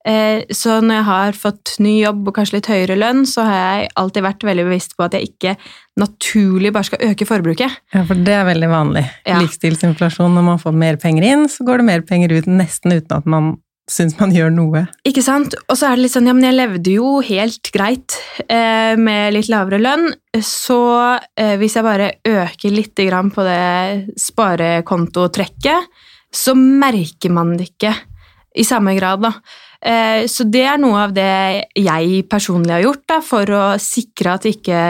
Eh, 0.06 0.44
så 0.54 0.78
når 0.84 1.00
jeg 1.00 1.06
har 1.08 1.38
fått 1.40 1.74
ny 1.82 1.96
jobb 2.04 2.30
og 2.30 2.36
kanskje 2.38 2.60
litt 2.60 2.70
høyere 2.70 2.98
lønn, 2.98 3.24
så 3.26 3.46
har 3.48 3.58
jeg 3.58 3.90
alltid 3.98 4.26
vært 4.28 4.46
veldig 4.46 4.66
bevisst 4.68 4.96
på 4.96 5.06
at 5.06 5.16
jeg 5.18 5.32
ikke 5.32 5.56
naturlig 5.98 6.72
bare 6.76 6.86
skal 6.86 7.04
øke 7.08 7.26
forbruket. 7.26 7.78
Ja, 7.94 8.04
for 8.06 8.26
det 8.26 8.34
er 8.36 8.46
veldig 8.46 8.70
vanlig. 8.70 9.06
Ja. 9.26 9.40
Livsstilsinflasjon, 9.42 10.34
når 10.36 10.50
man 10.52 10.62
får 10.62 10.76
mer 10.78 11.00
penger 11.02 11.26
inn, 11.26 11.46
så 11.50 11.66
går 11.66 11.82
det 11.82 11.88
mer 11.90 12.06
penger 12.06 12.36
ut 12.36 12.50
nesten 12.50 12.94
uten 12.94 13.16
at 13.18 13.26
man 13.26 13.56
syns 13.90 14.16
man 14.18 14.32
gjør 14.34 14.50
noe. 14.50 14.82
Ikke 15.06 15.22
sant? 15.22 15.54
Og 15.70 15.78
så 15.78 15.88
er 15.88 15.96
det 15.96 16.06
litt 16.06 16.14
sånn, 16.14 16.26
ja, 16.26 16.34
men 16.34 16.46
jeg 16.48 16.56
levde 16.56 16.94
jo 16.96 17.12
helt 17.26 17.70
greit 17.74 18.16
eh, 18.46 18.94
med 18.98 19.34
litt 19.36 19.50
lavere 19.50 19.78
lønn, 19.78 20.08
så 20.42 20.80
eh, 21.38 21.54
hvis 21.60 21.78
jeg 21.78 21.86
bare 21.86 22.10
øker 22.26 22.74
litt 22.74 22.98
grann 23.06 23.30
på 23.34 23.46
det 23.46 24.16
sparekontotrekket, 24.20 26.02
så 26.34 26.56
merker 26.58 27.32
man 27.32 27.54
det 27.56 27.70
ikke 27.70 27.94
i 28.56 28.64
samme 28.66 28.96
grad, 28.96 29.22
da. 29.22 29.32
Eh, 29.86 30.26
så 30.26 30.46
det 30.50 30.64
er 30.66 30.82
noe 30.82 31.06
av 31.06 31.14
det 31.14 31.70
jeg 31.78 32.26
personlig 32.30 32.74
har 32.74 32.84
gjort 32.88 33.06
da, 33.08 33.22
for 33.24 33.54
å 33.54 33.64
sikre 33.82 34.36
at 34.36 34.48
ikke 34.50 34.82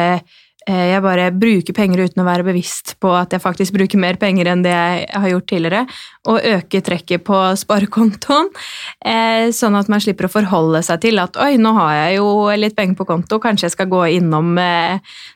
Eh, 0.66 0.88
jeg 0.90 1.02
bare 1.04 1.28
bruker 1.30 1.74
penger 1.76 2.00
uten 2.08 2.24
å 2.24 2.26
være 2.26 2.42
bevisst 2.48 2.96
på 3.02 3.12
at 3.14 3.30
jeg 3.30 3.42
faktisk 3.42 3.76
bruker 3.76 4.00
mer 4.02 4.16
penger 4.18 4.48
enn 4.50 4.64
det 4.64 4.72
jeg 4.74 5.20
har 5.22 5.30
gjort 5.30 5.46
tidligere, 5.52 5.82
og 6.26 6.48
øke 6.50 6.80
trekket 6.82 7.22
på 7.26 7.42
sparekontoen, 7.60 8.50
eh, 8.98 9.52
sånn 9.54 9.78
at 9.78 9.90
man 9.92 10.02
slipper 10.02 10.26
å 10.26 10.32
forholde 10.32 10.82
seg 10.82 11.04
til 11.04 11.22
at 11.22 11.38
oi, 11.38 11.52
nå 11.62 11.70
har 11.76 11.92
jeg 12.00 12.16
jo 12.18 12.26
litt 12.58 12.74
penger 12.74 12.98
på 12.98 13.06
konto, 13.06 13.38
kanskje 13.42 13.68
jeg 13.68 13.76
skal 13.76 13.90
gå 13.92 14.02
innom 14.16 14.58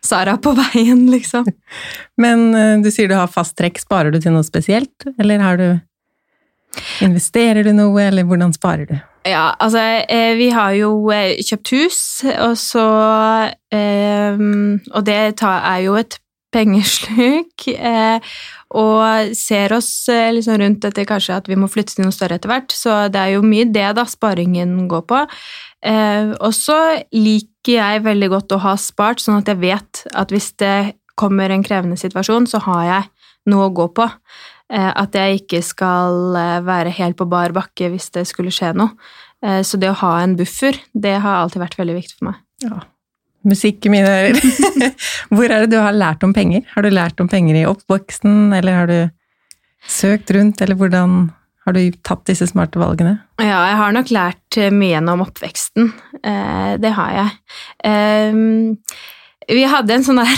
Sara 0.02 0.34
på 0.34 0.54
veien, 0.56 1.06
liksom. 1.14 1.46
Men 2.18 2.82
du 2.82 2.90
sier 2.90 3.06
du 3.06 3.14
har 3.14 3.30
fast 3.30 3.54
trekk, 3.58 3.78
sparer 3.78 4.10
du 4.10 4.18
til 4.18 4.34
noe 4.34 4.46
spesielt, 4.46 5.06
eller 5.18 5.46
har 5.46 5.62
du 5.62 5.68
Investerer 7.02 7.66
du 7.66 7.72
noe, 7.74 7.98
eller 7.98 8.22
hvordan 8.22 8.52
sparer 8.54 8.86
du? 8.86 8.94
Ja, 9.28 9.52
altså 9.60 9.80
eh, 10.08 10.32
vi 10.38 10.48
har 10.54 10.72
jo 10.78 10.94
eh, 11.12 11.36
kjøpt 11.44 11.72
hus, 11.76 12.00
og 12.40 12.54
så 12.56 12.84
eh, 13.68 14.40
Og 14.40 15.04
det 15.04 15.16
er 15.44 15.80
jo 15.84 15.96
et 16.00 16.16
pengesluk. 16.50 17.66
Og 18.70 19.34
ser 19.38 19.72
oss 19.74 19.90
liksom 20.08 20.56
rundt 20.58 20.84
etter 20.86 21.06
kanskje 21.06 21.36
at 21.36 21.50
vi 21.50 21.58
må 21.58 21.68
flytte 21.70 21.94
til 21.94 22.06
noe 22.06 22.14
større 22.14 22.38
etter 22.38 22.50
hvert. 22.50 22.74
Så 22.74 22.96
det 23.10 23.20
er 23.20 23.36
jo 23.36 23.44
mye 23.46 23.68
det 23.70 23.86
da 23.98 24.02
sparingen 24.06 24.88
går 24.90 25.04
på. 25.10 25.20
Og 26.42 26.54
så 26.54 26.78
liker 27.14 27.76
jeg 27.76 28.02
veldig 28.02 28.30
godt 28.34 28.54
å 28.54 28.60
ha 28.66 28.74
spart, 28.78 29.22
sånn 29.22 29.38
at 29.42 29.50
jeg 29.50 29.62
vet 29.62 30.02
at 30.10 30.34
hvis 30.34 30.50
det 30.62 30.76
kommer 31.18 31.54
en 31.54 31.66
krevende 31.66 31.98
situasjon, 31.98 32.50
så 32.50 32.62
har 32.66 32.82
jeg 32.88 33.10
noe 33.50 33.70
å 33.70 33.74
gå 33.74 33.86
på. 33.94 34.10
Eh, 34.70 34.90
at 34.94 35.16
jeg 35.18 35.42
ikke 35.42 35.60
skal 35.66 36.36
eh, 36.38 36.60
være 36.62 36.92
helt 36.94 37.18
på 37.18 37.26
bar 37.30 37.54
bakke 37.56 37.90
hvis 37.90 38.10
det 38.14 38.26
skulle 38.30 38.54
skje 38.54 38.72
noe. 38.78 38.94
Eh, 39.42 39.60
så 39.66 39.80
det 39.80 39.90
å 39.90 39.98
ha 40.04 40.14
en 40.22 40.36
buffer, 40.38 40.78
det 40.94 41.16
har 41.24 41.40
alltid 41.40 41.64
vært 41.64 41.78
veldig 41.80 41.96
viktig 41.98 42.18
for 42.20 42.30
meg. 42.30 42.40
Ja. 42.62 42.78
Musikk 43.50 43.88
i 43.88 43.92
mine 43.92 44.12
ører. 44.12 44.38
Hvor 45.34 45.48
er 45.48 45.64
det 45.64 45.72
du 45.72 45.80
har 45.80 45.96
lært 45.96 46.22
om 46.26 46.34
penger? 46.36 46.62
Har 46.74 46.86
du 46.86 46.90
lært 46.92 47.22
om 47.22 47.30
penger 47.30 47.58
i 47.58 47.66
oppveksten, 47.66 48.52
eller 48.54 48.78
har 48.82 48.90
du 48.90 48.98
søkt 49.88 50.30
rundt, 50.36 50.60
eller 50.60 50.76
hvordan 50.76 51.30
har 51.64 51.72
du 51.72 51.80
tatt 52.04 52.26
disse 52.28 52.44
smarte 52.50 52.76
valgene? 52.80 53.14
Ja, 53.40 53.62
jeg 53.64 53.78
har 53.80 53.94
nok 53.96 54.12
lært 54.12 54.58
mye 54.76 54.92
gjennom 54.92 55.24
oppveksten. 55.24 55.88
Det 56.20 56.92
har 56.98 57.14
jeg. 57.16 57.32
Vi 59.48 59.64
hadde 59.72 59.96
en 59.96 60.04
sånn 60.04 60.20
der 60.20 60.30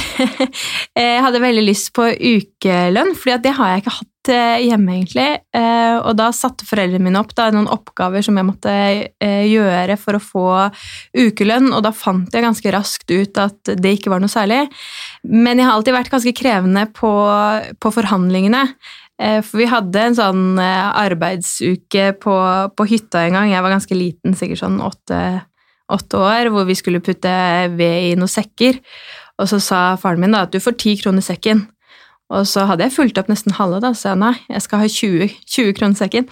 Jeg 1.02 1.24
hadde 1.26 1.42
veldig 1.42 1.66
lyst 1.66 1.90
på 1.96 2.06
ukelønn, 2.06 3.16
for 3.18 3.42
det 3.42 3.56
har 3.58 3.74
jeg 3.74 3.82
ikke 3.82 3.96
hatt 3.98 4.11
hjemme, 4.30 4.98
egentlig. 4.98 5.40
Eh, 5.56 5.96
og 5.98 6.14
da 6.18 6.28
satte 6.34 6.66
foreldrene 6.68 7.02
mine 7.02 7.20
opp 7.20 7.34
da, 7.34 7.48
noen 7.54 7.70
oppgaver 7.72 8.22
som 8.24 8.36
jeg 8.38 8.46
måtte 8.46 8.72
eh, 8.72 9.44
gjøre 9.50 9.96
for 10.00 10.18
å 10.18 10.22
få 10.22 10.46
ukelønn, 11.16 11.72
og 11.72 11.82
da 11.86 11.92
fant 11.96 12.32
jeg 12.32 12.44
ganske 12.44 12.74
raskt 12.74 13.10
ut 13.10 13.40
at 13.42 13.72
det 13.78 13.94
ikke 13.96 14.12
var 14.12 14.22
noe 14.22 14.32
særlig. 14.32 14.64
Men 15.26 15.58
jeg 15.58 15.68
har 15.68 15.78
alltid 15.78 15.96
vært 15.96 16.12
ganske 16.12 16.34
krevende 16.38 16.86
på, 16.94 17.12
på 17.78 17.94
forhandlingene. 17.94 18.66
For 19.22 19.60
vi 19.60 19.68
hadde 19.70 20.00
en 20.02 20.16
sånn 20.18 20.46
arbeidsuke 20.58 22.08
på, 22.18 22.32
på, 22.74 22.86
hytta 22.90 23.20
en 23.22 23.36
gang. 23.36 23.52
Jeg 23.52 23.62
var 23.62 23.74
ganske 23.76 23.94
liten, 23.94 24.34
sikkert 24.34 24.64
sånn 24.64 24.80
åtte, 24.82 25.18
åtte 25.94 26.18
år, 26.18 26.50
hvor 26.50 26.66
vi 26.66 26.74
skulle 26.74 27.02
putte 27.04 27.30
ved 27.76 28.08
i 28.08 28.16
noen 28.18 28.32
sekker. 28.32 28.80
Og 29.38 29.46
så 29.52 29.60
sa 29.62 29.82
faren 30.00 30.24
min 30.24 30.34
da 30.34 30.42
at 30.48 30.54
du 30.54 30.58
får 30.64 30.74
ti 30.80 30.96
kroner 30.98 31.22
sekken. 31.22 31.68
Og 32.32 32.46
så 32.48 32.64
hadde 32.68 32.86
jeg 32.86 32.94
fulgt 32.94 33.18
opp 33.20 33.28
nesten 33.30 33.54
halve, 33.58 33.82
da, 33.84 33.92
så 33.96 34.12
jeg 34.12 34.20
nei, 34.22 34.32
jeg 34.48 34.64
skal 34.64 34.80
ha 34.80 34.88
20, 34.88 35.34
20 35.52 35.74
kroner 35.76 35.98
sekken. 35.98 36.28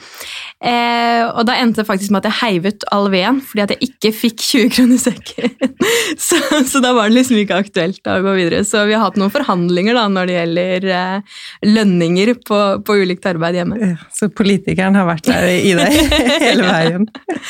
Eh, 0.65 1.25
og 1.29 1.45
da 1.49 1.57
endte 1.61 1.83
det 1.83 1.89
faktisk 1.89 2.13
med 2.15 2.23
at 2.23 2.31
jeg 2.31 2.39
heiv 2.41 2.69
ut 2.69 2.87
all 2.93 3.07
veden 3.13 3.39
fordi 3.41 3.63
at 3.65 3.71
jeg 3.73 3.89
ikke 3.91 4.13
fikk 4.13 4.43
20 4.45 4.73
kroner 4.77 5.01
sekken. 5.01 5.55
så, 6.29 6.41
så, 6.69 6.83
da 6.85 6.95
var 6.97 7.11
det 7.11 7.19
liksom 7.19 7.41
ikke 7.41 7.61
aktuelt 7.65 8.01
da, 8.05 8.19
å 8.19 8.25
gå 8.25 8.35
videre. 8.39 8.63
Så 8.69 8.87
vi 8.89 8.97
har 8.97 9.05
hatt 9.05 9.21
noen 9.21 9.33
forhandlinger 9.35 9.97
da 9.97 10.07
når 10.13 10.31
det 10.31 10.39
gjelder 10.39 10.89
eh, 10.97 11.39
lønninger 11.69 12.35
på, 12.49 12.61
på, 12.87 12.99
ulikt 13.05 13.29
arbeid 13.31 13.61
hjemme. 13.61 13.81
Ja, 13.81 13.95
så 14.17 14.31
politikeren 14.33 14.97
har 14.99 15.09
vært 15.09 15.29
der 15.29 15.49
i 15.53 15.77
deg 15.77 16.01
hele 16.47 16.69
veien. 16.69 17.09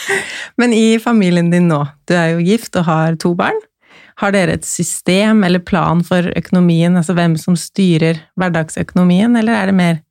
Men 0.61 0.75
i 0.77 0.87
familien 1.03 1.51
din 1.55 1.71
nå, 1.71 1.85
du 2.11 2.17
er 2.19 2.35
jo 2.35 2.47
gift 2.51 2.79
og 2.79 2.89
har 2.91 3.19
to 3.21 3.35
barn. 3.39 3.59
Har 4.21 4.35
dere 4.35 4.59
et 4.59 4.67
system 4.69 5.45
eller 5.47 5.63
plan 5.65 6.03
for 6.05 6.29
økonomien, 6.37 6.97
altså 6.97 7.17
hvem 7.17 7.39
som 7.41 7.57
styrer 7.57 8.21
hverdagsøkonomien, 8.41 9.37
eller 9.41 9.57
er 9.57 9.71
det 9.71 9.77
mer 9.79 10.03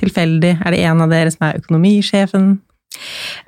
tilfeldig? 0.00 0.54
Er 0.64 0.74
det 0.74 0.80
en 0.88 1.04
av 1.04 1.12
dere 1.12 1.32
som 1.34 1.48
er 1.48 1.60
økonomisjefen? 1.60 2.54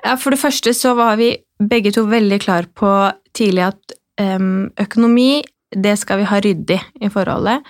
Ja, 0.05 0.15
for 0.21 0.33
det 0.33 0.41
første 0.41 0.73
så 0.77 0.93
var 0.97 1.17
vi 1.19 1.33
begge 1.61 1.93
to 1.95 2.05
veldig 2.09 2.39
klar 2.43 2.69
på 2.77 2.91
tidlig 3.37 3.65
at 3.71 3.95
um, 4.21 4.69
økonomi, 4.81 5.41
det 5.71 5.95
skal 6.01 6.21
vi 6.21 6.29
ha 6.29 6.39
ryddig 6.43 6.79
i 7.01 7.09
forholdet. 7.11 7.65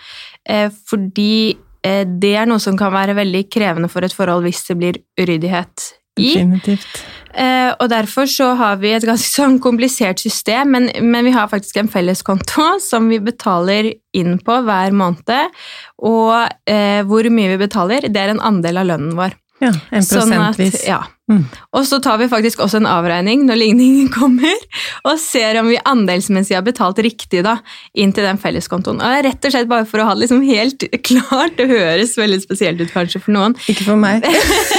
Eh, 0.49 0.71
fordi 0.89 1.53
eh, 1.85 2.03
det 2.03 2.31
er 2.35 2.47
noe 2.49 2.61
som 2.63 2.77
kan 2.79 2.93
være 2.93 3.15
veldig 3.19 3.43
krevende 3.53 3.91
for 3.93 4.03
et 4.03 4.15
forhold 4.15 4.47
hvis 4.47 4.63
det 4.67 4.77
blir 4.79 4.97
uryddighet 5.21 5.91
i. 6.19 6.33
Definitivt. 6.33 7.01
Eh, 7.31 7.71
og 7.79 7.87
derfor 7.91 8.27
så 8.27 8.49
har 8.59 8.81
vi 8.81 8.91
et 8.91 9.05
ganske 9.07 9.29
sånn 9.39 9.59
komplisert 9.63 10.19
system, 10.23 10.73
men, 10.75 10.89
men, 10.99 11.25
vi 11.27 11.35
har 11.35 11.51
faktisk 11.51 11.79
en 11.79 11.91
felleskonto 11.91 12.73
som 12.83 13.07
vi 13.11 13.21
betaler 13.23 13.93
inn 14.17 14.35
på 14.43 14.57
hver 14.67 14.95
måned. 14.95 15.61
Og 16.03 16.35
eh, 16.69 17.01
hvor 17.07 17.31
mye 17.31 17.53
vi 17.53 17.61
betaler, 17.61 18.09
det 18.09 18.25
er 18.25 18.35
en 18.35 18.43
andel 18.51 18.81
av 18.83 18.91
lønnen 18.91 19.15
vår. 19.19 19.37
Ja, 19.61 19.71
en 19.93 20.01
prosentvis. 20.01 20.81
Sånn 20.81 20.81
at, 20.81 20.87
ja, 20.89 21.01
Mm. 21.31 21.43
Og 21.77 21.85
så 21.87 22.01
tar 22.03 22.19
vi 22.21 22.29
faktisk 22.31 22.61
også 22.63 22.81
en 22.81 22.89
avregning 22.89 23.45
når 23.47 23.61
ligningen 23.61 24.09
kommer, 24.19 24.65
og 25.07 25.19
ser 25.21 25.59
om 25.61 25.71
vi 25.71 25.79
andelsmessig 25.87 26.57
har 26.57 26.65
betalt 26.67 26.99
riktig 27.03 27.45
da, 27.47 27.57
inn 27.95 28.13
til 28.15 28.27
den 28.27 28.41
felleskontoen. 28.41 28.99
Og 28.99 29.05
det 29.05 29.21
er 29.21 29.29
rett 29.29 29.47
og 29.47 29.55
slett 29.55 29.71
bare 29.71 29.87
for 29.89 30.03
å 30.03 30.09
ha 30.09 30.17
det 30.17 30.25
liksom 30.25 30.43
helt 30.47 30.87
klart. 31.09 31.55
Det 31.59 31.69
høres 31.71 32.17
veldig 32.19 32.41
spesielt 32.43 32.83
ut 32.83 32.91
kanskje 32.93 33.23
for 33.23 33.35
noen. 33.35 33.55
Ikke 33.71 33.87
for 33.87 33.99
meg. 33.99 34.27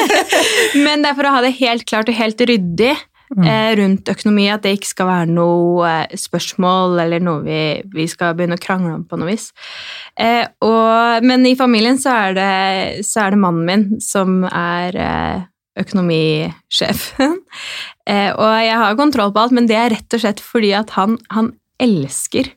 Men 0.85 1.03
det 1.03 1.13
er 1.13 1.19
for 1.19 1.29
å 1.29 1.39
ha 1.39 1.43
det 1.45 1.57
helt 1.61 1.89
klart 1.89 2.13
og 2.13 2.19
helt 2.19 2.45
ryddig. 2.53 2.95
Mm. 3.33 3.47
Eh, 3.49 3.71
rundt 3.79 4.09
økonomi, 4.13 4.45
at 4.53 4.65
det 4.65 4.75
ikke 4.77 4.91
skal 4.91 5.09
være 5.09 5.29
noe 5.33 5.89
eh, 5.89 6.17
spørsmål 6.21 6.99
eller 7.01 7.23
noe 7.25 7.41
vi, 7.47 7.61
vi 7.95 8.05
skal 8.11 8.35
begynne 8.37 8.59
å 8.59 8.61
krangle 8.61 8.93
om 8.99 9.07
på 9.09 9.17
noe 9.17 9.31
vis. 9.31 9.49
Eh, 10.21 10.45
og, 10.61 11.25
men 11.25 11.47
i 11.49 11.55
familien 11.57 11.97
så 12.01 12.13
er, 12.27 12.37
det, 12.37 13.07
så 13.09 13.25
er 13.25 13.33
det 13.33 13.41
mannen 13.41 13.65
min 13.65 14.05
som 14.05 14.43
er 14.51 15.01
økonomisjefen. 15.79 17.39
og 18.43 18.53
jeg 18.61 18.79
har 18.83 18.99
kontroll 18.99 19.33
på 19.33 19.45
alt, 19.45 19.57
men 19.57 19.69
det 19.71 19.79
er 19.79 19.95
rett 19.95 20.17
og 20.17 20.25
slett 20.25 20.43
fordi 20.45 20.75
at 20.77 20.93
han, 20.99 21.17
han 21.33 21.53
elsker 21.83 22.53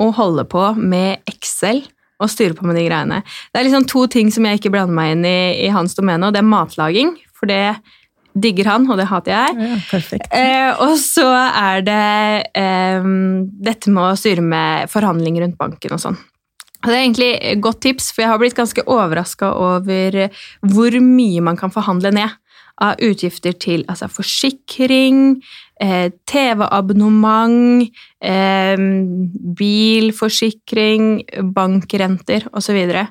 å 0.00 0.10
holde 0.16 0.44
på 0.48 0.72
med 0.78 1.24
Excel 1.28 1.82
og 2.22 2.30
styre 2.30 2.54
på 2.54 2.66
med 2.66 2.78
de 2.78 2.86
greiene. 2.86 3.22
Det 3.50 3.60
er 3.60 3.66
liksom 3.66 3.88
to 3.90 4.06
ting 4.10 4.30
som 4.32 4.46
jeg 4.46 4.60
ikke 4.60 4.72
blander 4.74 4.94
meg 4.94 5.16
inn 5.16 5.26
i, 5.26 5.38
i 5.66 5.72
hans 5.74 5.96
domene, 5.98 6.28
og 6.28 6.36
det 6.36 6.42
er 6.42 6.48
matlaging. 6.48 7.16
For 7.34 7.50
det 7.50 7.64
digger 8.32 8.70
han, 8.70 8.86
og 8.88 9.00
det 9.00 9.08
hater 9.10 9.34
jeg. 9.34 9.56
Ja, 9.58 10.02
eh, 10.38 10.82
og 10.82 10.94
så 11.00 11.26
er 11.28 11.82
det 11.84 12.02
eh, 12.58 13.08
dette 13.66 13.92
med 13.92 14.04
å 14.06 14.18
styre 14.18 14.44
med 14.44 14.92
forhandlinger 14.92 15.46
rundt 15.46 15.58
banken 15.60 15.96
og 15.96 16.02
sånn. 16.02 16.20
Det 16.82 16.90
er 16.90 17.04
egentlig 17.04 17.30
et 17.38 17.60
godt 17.62 17.82
tips, 17.84 18.08
for 18.10 18.24
jeg 18.24 18.32
har 18.32 18.40
blitt 18.42 18.56
ganske 18.58 18.82
overraska 18.90 19.52
over 19.54 20.16
hvor 20.72 20.96
mye 20.98 21.42
man 21.44 21.58
kan 21.58 21.70
forhandle 21.74 22.10
ned 22.14 22.32
av 22.82 23.00
utgifter 23.02 23.54
til 23.62 23.84
altså 23.88 24.08
forsikring, 24.10 25.42
eh, 25.80 26.10
TV-abonnement, 26.26 27.88
eh, 28.20 28.76
bilforsikring, 29.56 31.22
bankrenter 31.54 32.48
osv. 32.52 32.76
Eh, 32.76 33.06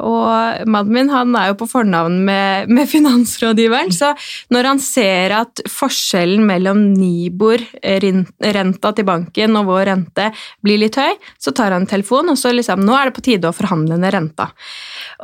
og 0.00 0.66
mannen 0.70 0.94
min 0.94 1.12
han 1.12 1.36
er 1.38 1.52
jo 1.52 1.58
på 1.60 1.68
fornavn 1.70 2.18
med, 2.26 2.72
med, 2.72 2.88
finansrådgiveren, 2.88 3.92
så 3.94 4.14
når 4.54 4.70
han 4.72 4.82
ser 4.82 5.34
at 5.42 5.62
forskjellen 5.68 6.44
mellom 6.48 6.80
Nibor, 6.96 7.62
renta 7.82 8.92
til 8.96 9.08
banken, 9.08 9.58
og 9.60 9.68
vår 9.68 9.84
rente 9.92 10.30
blir 10.64 10.80
litt 10.82 10.96
høy, 10.98 11.14
så 11.40 11.52
tar 11.54 11.76
han 11.76 11.86
telefonen, 11.86 12.08
telefon, 12.08 12.30
og 12.32 12.38
så 12.38 12.52
liksom 12.52 12.84
Nå 12.84 12.94
er 12.96 13.08
det 13.08 13.16
på 13.16 13.24
tide 13.24 13.48
å 13.48 13.56
forhandle 13.56 13.98
ned 13.98 14.12
renta. 14.12 14.50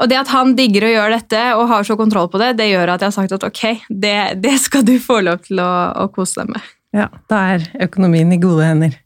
Og 0.00 0.08
det 0.08 0.18
at 0.18 0.32
han 0.32 0.54
digger 0.56 0.84
å 0.84 0.92
gjøre 0.92 1.18
dette 1.18 1.42
og 1.56 1.68
har 1.68 1.84
så 1.84 1.96
kontroll 1.96 2.28
på 2.28 2.38
det, 2.38 2.56
det 2.58 2.70
gjør 2.70 2.94
at 2.94 3.00
jeg 3.00 3.10
har 3.10 3.16
sagt 3.16 3.32
at 3.32 3.44
ok, 3.44 3.86
det, 3.88 4.40
det 4.42 4.58
skal 4.60 4.84
du 4.84 4.98
få 4.98 5.20
lov 5.22 5.44
til 5.46 5.60
å, 5.60 5.72
å 6.04 6.08
kose 6.12 6.42
deg 6.42 6.54
med. 6.54 6.72
Ja, 6.94 7.08
da 7.28 7.40
er 7.54 7.68
økonomien 7.82 8.32
i 8.32 8.38
gode 8.38 8.66
hender. 8.66 8.98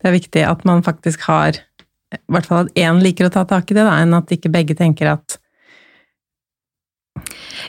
Det 0.00 0.08
er 0.08 0.14
viktig 0.14 0.44
at 0.46 0.64
man 0.64 0.84
faktisk 0.86 1.26
har 1.26 1.58
i 2.14 2.32
hvert 2.32 2.46
fall 2.46 2.66
at 2.66 2.78
én 2.78 3.02
liker 3.02 3.26
å 3.26 3.32
ta 3.34 3.42
tak 3.48 3.70
i 3.70 3.76
det, 3.76 3.82
da, 3.86 3.96
enn 4.02 4.14
at 4.16 4.30
ikke 4.34 4.52
begge 4.52 4.76
tenker 4.78 5.16
at 5.16 5.38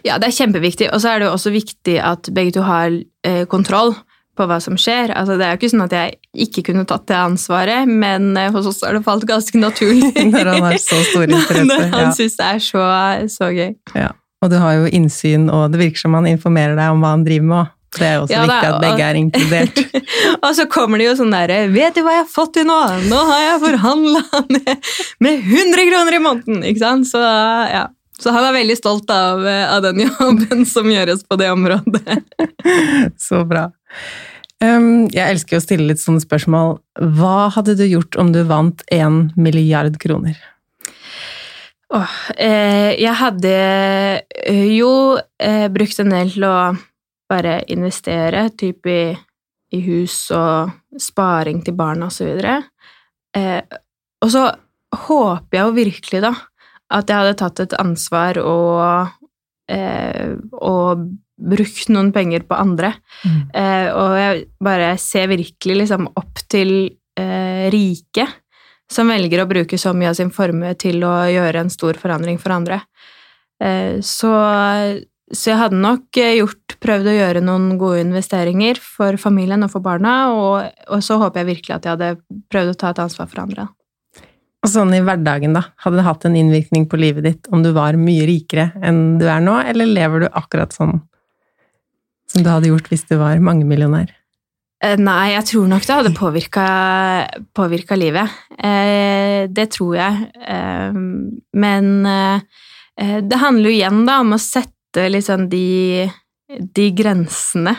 Ja, 0.05 0.17
det 0.19 0.29
er 0.29 0.35
kjempeviktig, 0.35 0.91
og 0.93 1.01
så 1.01 1.13
er 1.13 1.21
det 1.21 1.29
jo 1.29 1.33
også 1.37 1.53
viktig 1.53 1.95
at 2.03 2.29
begge 2.35 2.53
to 2.57 2.65
har 2.67 2.93
eh, 3.25 3.45
kontroll 3.49 3.95
på 4.37 4.45
hva 4.45 4.59
som 4.61 4.77
skjer. 4.77 5.11
Altså, 5.17 5.37
det 5.39 5.47
er 5.47 5.55
jo 5.55 5.59
ikke 5.61 5.71
sånn 5.71 5.85
at 5.87 5.95
jeg 5.95 6.17
ikke 6.47 6.63
kunne 6.69 6.85
tatt 6.89 7.07
det 7.09 7.17
ansvaret, 7.17 7.89
men 7.89 8.29
eh, 8.37 8.51
hos 8.53 8.69
oss 8.69 8.83
har 8.85 8.93
det 8.97 9.01
falt 9.07 9.25
ganske 9.29 9.57
naturlig. 9.61 10.11
når 10.33 10.51
han 10.53 10.67
har 10.67 10.77
så 10.83 10.99
stor 11.09 11.25
interesse. 11.31 11.65
Når 11.71 11.87
han 11.95 12.05
ja. 12.09 12.13
syns 12.19 12.37
det 12.37 12.51
er 12.51 12.63
så, 12.67 12.85
så 13.33 13.49
gøy. 13.55 13.71
Ja. 13.97 14.11
Og 14.45 14.53
du 14.53 14.59
har 14.61 14.75
jo 14.77 14.91
innsyn, 14.93 15.47
og 15.49 15.71
det 15.73 15.81
virker 15.81 16.03
som 16.03 16.13
han 16.19 16.29
informerer 16.29 16.77
deg 16.77 16.93
om 16.93 17.01
hva 17.01 17.15
han 17.15 17.25
driver 17.25 17.49
med. 17.55 17.73
Det 17.97 18.07
er 18.07 18.21
også 18.21 18.35
ja, 18.35 18.45
viktig 18.45 18.69
at 18.69 18.79
begge 18.83 19.09
er 19.09 19.19
inkludert. 19.19 19.81
og 20.45 20.49
så 20.57 20.67
kommer 20.71 21.01
det 21.01 21.09
jo 21.09 21.17
sånn 21.19 21.33
derre 21.33 21.59
Vet 21.73 21.97
du 21.97 22.03
hva 22.05 22.15
jeg 22.17 22.23
har 22.23 22.31
fått 22.31 22.55
til 22.57 22.67
nå? 22.69 22.77
Nå 23.09 23.19
har 23.31 23.43
jeg 23.43 23.61
forhandla 23.65 24.23
med, 24.53 24.89
med 25.25 25.45
100 25.45 25.87
kroner 25.91 26.17
i 26.17 26.23
måneden! 26.23 26.65
Ikke 26.69 26.83
sant? 26.85 27.09
Så 27.09 27.21
ja. 27.21 27.87
Så 28.17 28.33
han 28.33 28.47
er 28.47 28.55
veldig 28.55 28.77
stolt 28.79 29.11
av, 29.13 29.43
av 29.45 29.83
den 29.85 30.01
jobben 30.07 30.65
som 30.65 30.89
gjøres 30.89 31.21
på 31.29 31.37
det 31.37 31.51
området. 31.53 32.15
så 33.27 33.43
bra. 33.45 33.67
Um, 34.57 35.05
jeg 35.13 35.35
elsker 35.35 35.59
å 35.59 35.61
stille 35.61 35.85
litt 35.91 36.01
sånne 36.01 36.23
spørsmål. 36.23 36.79
Hva 37.19 37.51
hadde 37.53 37.77
du 37.77 37.85
gjort 37.85 38.17
om 38.17 38.31
du 38.33 38.41
vant 38.49 38.81
én 38.93 39.27
milliard 39.37 39.99
kroner? 40.01 40.39
Oh, 41.93 42.15
eh, 42.35 42.97
jeg 42.99 43.13
hadde 43.15 43.51
eh, 44.43 44.65
jo 44.75 44.89
eh, 45.39 45.67
brukt 45.71 46.01
en 46.03 46.11
del 46.11 46.33
til 46.33 46.43
å 46.43 46.55
bare 47.29 47.61
investere, 47.73 48.47
type 48.57 48.91
i, 48.91 49.11
i 49.75 49.81
hus 49.87 50.15
og 50.35 50.99
sparing 51.01 51.61
til 51.65 51.75
barn 51.77 52.05
osv. 52.07 52.39
Eh, 53.35 53.61
og 54.23 54.33
så 54.33 54.47
håper 55.07 55.57
jeg 55.57 55.65
jo 55.65 55.75
virkelig, 55.75 56.23
da, 56.23 56.33
at 56.97 57.09
jeg 57.09 57.21
hadde 57.21 57.37
tatt 57.41 57.63
et 57.65 57.77
ansvar 57.81 58.39
og, 58.41 59.13
eh, 59.71 60.35
og 60.55 61.07
brukt 61.37 61.91
noen 61.93 62.13
penger 62.15 62.47
på 62.47 62.57
andre. 62.57 62.93
Mm. 63.23 63.41
Eh, 63.53 63.87
og 63.93 64.17
jeg 64.17 64.47
bare 64.63 64.95
ser 65.01 65.29
virkelig 65.29 65.81
liksom 65.83 66.09
opp 66.15 66.41
til 66.49 66.73
eh, 67.19 67.67
rike 67.73 68.27
som 68.87 69.11
velger 69.11 69.43
å 69.43 69.49
bruke 69.49 69.77
så 69.79 69.91
mye 69.95 70.13
av 70.13 70.17
sin 70.17 70.31
formue 70.33 70.71
til 70.79 71.03
å 71.03 71.15
gjøre 71.27 71.65
en 71.65 71.71
stor 71.71 71.99
forandring 71.99 72.39
for 72.39 72.55
andre. 72.55 72.81
Eh, 73.59 73.99
så 74.05 74.31
så 75.35 75.51
jeg 75.51 75.59
hadde 75.59 75.79
nok 75.83 76.17
eh, 76.21 76.37
gjort, 76.39 76.77
prøvd 76.83 77.09
å 77.11 77.15
gjøre 77.17 77.41
noen 77.43 77.73
gode 77.79 77.99
investeringer 78.05 78.79
for 78.79 79.17
familien 79.19 79.65
og 79.65 79.73
for 79.73 79.83
barna, 79.83 80.13
og, 80.31 80.69
og, 80.87 81.01
så 81.03 81.17
håper 81.19 81.41
jeg 81.41 81.49
virkelig 81.49 81.73
at 81.75 81.87
jeg 81.87 81.97
hadde 81.97 82.39
prøvd 82.53 82.71
å 82.71 82.77
ta 82.79 82.91
et 82.93 83.01
ansvar 83.03 83.27
for 83.31 83.43
andre. 83.43 83.67
Og 84.63 84.71
sånn 84.71 84.93
i 84.95 85.01
hverdagen, 85.03 85.55
da? 85.55 85.65
Hadde 85.83 85.99
det 85.99 86.05
hatt 86.07 86.23
en 86.27 86.37
innvirkning 86.39 86.87
på 86.89 86.99
livet 86.99 87.27
ditt 87.27 87.49
om 87.51 87.59
du 87.63 87.73
var 87.75 87.99
mye 87.99 88.27
rikere 88.27 88.69
enn 88.79 89.17
du 89.19 89.27
er 89.29 89.43
nå, 89.43 89.57
eller 89.67 89.91
lever 89.91 90.23
du 90.23 90.29
akkurat 90.31 90.75
sånn 90.75 90.95
som 92.31 92.43
du 92.43 92.49
hadde 92.51 92.71
gjort 92.71 92.87
hvis 92.91 93.05
du 93.11 93.17
var 93.19 93.43
mangemillionær? 93.43 94.15
Eh, 94.83 94.95
nei, 95.01 95.33
jeg 95.33 95.43
tror 95.51 95.67
nok 95.71 95.83
det 95.87 95.99
hadde 95.99 96.15
påvirka 97.57 97.99
livet. 97.99 98.39
Eh, 98.55 99.43
det 99.51 99.67
tror 99.75 99.95
jeg. 99.97 100.27
Men 101.57 101.93
det 102.97 103.39
handler 103.41 103.69
jo 103.69 103.75
igjen 103.75 104.03
da 104.07 104.19
om 104.23 104.35
å 104.35 104.41
sette 104.41 104.76
sette 104.97 105.11
liksom 105.13 105.49
de, 105.49 106.09
de 106.49 106.87
grensene 106.95 107.75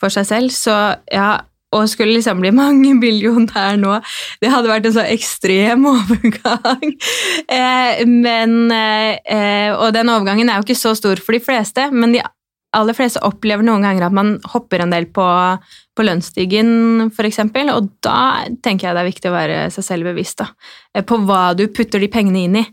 for 0.00 0.12
seg 0.12 0.26
selv. 0.28 0.54
Så 0.54 0.72
ja, 1.12 1.44
og 1.74 1.88
skulle 1.90 2.14
liksom 2.16 2.40
bli 2.40 2.52
mange 2.54 2.94
millionær 3.02 3.76
nå, 3.80 3.98
det 4.40 4.52
hadde 4.52 4.70
vært 4.70 4.88
en 4.88 4.96
så 4.96 5.04
ekstrem 5.04 5.84
overgang. 5.94 6.94
Eh, 7.48 8.04
men, 8.06 8.70
eh, 8.72 9.74
og 9.74 9.92
den 9.94 10.12
overgangen 10.12 10.48
er 10.48 10.60
jo 10.60 10.68
ikke 10.68 10.78
så 10.78 10.94
stor 10.96 11.20
for 11.20 11.36
de 11.36 11.42
fleste, 11.44 11.90
men 11.92 12.14
de 12.14 12.24
aller 12.74 12.96
fleste 12.96 13.22
opplever 13.22 13.62
noen 13.62 13.84
ganger 13.86 14.08
at 14.08 14.14
man 14.14 14.32
hopper 14.50 14.82
en 14.82 14.90
del 14.90 15.04
på, 15.14 15.24
på 15.94 16.06
lønnsstigen, 16.06 17.06
f.eks., 17.06 17.38
og 17.70 17.92
da 18.02 18.48
tenker 18.64 18.88
jeg 18.88 18.96
det 18.96 19.04
er 19.04 19.12
viktig 19.12 19.30
å 19.30 19.36
være 19.36 19.60
seg 19.70 19.86
selv 19.86 20.10
bevisst 20.10 20.42
da, 20.42 20.48
eh, 20.94 21.06
på 21.06 21.20
hva 21.22 21.52
du 21.58 21.68
putter 21.70 22.02
de 22.02 22.10
pengene 22.10 22.46
inn 22.48 22.62
i. 22.64 22.66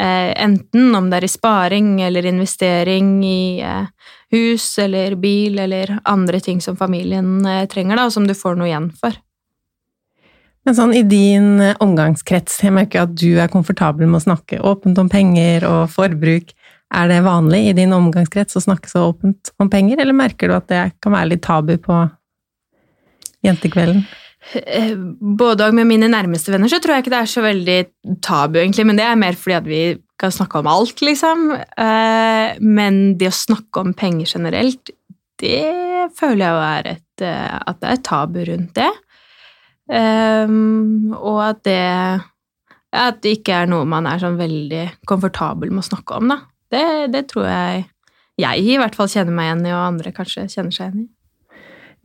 Eh, 0.00 0.42
enten 0.44 0.94
om 0.96 1.10
det 1.10 1.18
er 1.18 1.24
i 1.26 1.28
sparing 1.28 1.88
eller 2.00 2.24
investering 2.24 3.18
i 3.26 3.60
eh, 3.60 3.88
hus 4.32 4.78
eller 4.80 5.18
bil 5.20 5.58
eller 5.60 5.98
andre 6.08 6.40
ting 6.40 6.62
som 6.64 6.78
familien 6.78 7.44
eh, 7.44 7.66
trenger, 7.68 7.98
da, 7.98 8.06
og 8.08 8.14
som 8.14 8.28
du 8.28 8.32
får 8.36 8.56
noe 8.56 8.70
igjen 8.70 8.86
for. 8.96 9.18
Men 10.64 10.76
sånn 10.76 10.94
i 10.96 11.02
din 11.04 11.60
omgangskrets, 11.84 12.62
jeg 12.64 12.72
merker 12.76 13.04
at 13.04 13.12
du 13.12 13.42
er 13.42 13.52
komfortabel 13.52 14.08
med 14.08 14.22
å 14.22 14.24
snakke 14.28 14.62
åpent 14.64 14.96
om 15.02 15.08
penger 15.12 15.66
og 15.68 15.92
forbruk. 15.92 16.54
Er 16.96 17.12
det 17.12 17.20
vanlig 17.28 17.60
i 17.68 17.76
din 17.76 17.92
omgangskrets 17.96 18.56
å 18.56 18.64
snakke 18.64 18.88
så 18.88 19.04
åpent 19.10 19.52
om 19.60 19.68
penger, 19.72 20.00
eller 20.00 20.16
merker 20.16 20.48
du 20.48 20.56
at 20.56 20.68
det 20.72 20.82
kan 21.04 21.16
være 21.16 21.34
litt 21.34 21.44
tabu 21.44 21.76
på 21.80 22.00
jentekvelden? 23.44 24.06
Eh, 24.40 24.96
både 25.20 25.68
og 25.68 25.74
med 25.76 25.86
mine 25.86 26.08
nærmeste 26.10 26.52
venner 26.52 26.70
så 26.72 26.80
tror 26.80 26.96
jeg 26.96 27.04
ikke 27.04 27.12
det 27.12 27.18
er 27.20 27.28
så 27.28 27.42
veldig 27.44 27.80
tabu, 28.24 28.56
egentlig, 28.62 28.86
men 28.88 28.98
det 28.98 29.04
er 29.04 29.20
mer 29.20 29.36
fordi 29.38 29.56
at 29.58 29.68
vi 29.68 29.82
kan 30.20 30.32
snakke 30.32 30.62
om 30.62 30.70
alt, 30.70 31.02
liksom. 31.04 31.50
Eh, 31.56 32.56
men 32.64 32.98
det 33.20 33.28
å 33.30 33.36
snakke 33.36 33.84
om 33.84 33.92
penger 33.96 34.32
generelt, 34.38 34.92
det 35.40 36.10
føler 36.16 36.44
jeg 36.44 36.56
jo 36.56 36.64
er 36.64 36.90
et 36.90 37.24
eh, 37.24 37.54
At 37.70 37.78
det 37.80 37.92
er 37.92 38.02
tabu 38.04 38.42
rundt 38.44 38.74
det. 38.76 38.90
Og 39.90 41.38
at 41.42 41.64
det 41.66 41.80
At 42.94 43.22
det 43.24 43.32
ikke 43.38 43.56
er 43.62 43.70
noe 43.70 43.88
man 43.88 44.06
er 44.06 44.20
sånn 44.22 44.36
veldig 44.38 44.84
komfortabel 45.08 45.72
med 45.72 45.82
å 45.82 45.88
snakke 45.88 46.18
om, 46.20 46.30
da. 46.30 46.36
Det, 46.70 46.84
det 47.14 47.24
tror 47.32 47.48
jeg 47.48 47.88
jeg 48.40 48.64
i 48.64 48.76
hvert 48.80 48.94
fall 48.96 49.10
kjenner 49.10 49.34
meg 49.36 49.48
igjen 49.48 49.66
i, 49.66 49.72
og 49.74 49.82
andre 49.84 50.12
kanskje 50.16 50.46
kjenner 50.48 50.72
seg 50.72 50.86
igjen 50.86 51.02
i. 51.02 51.08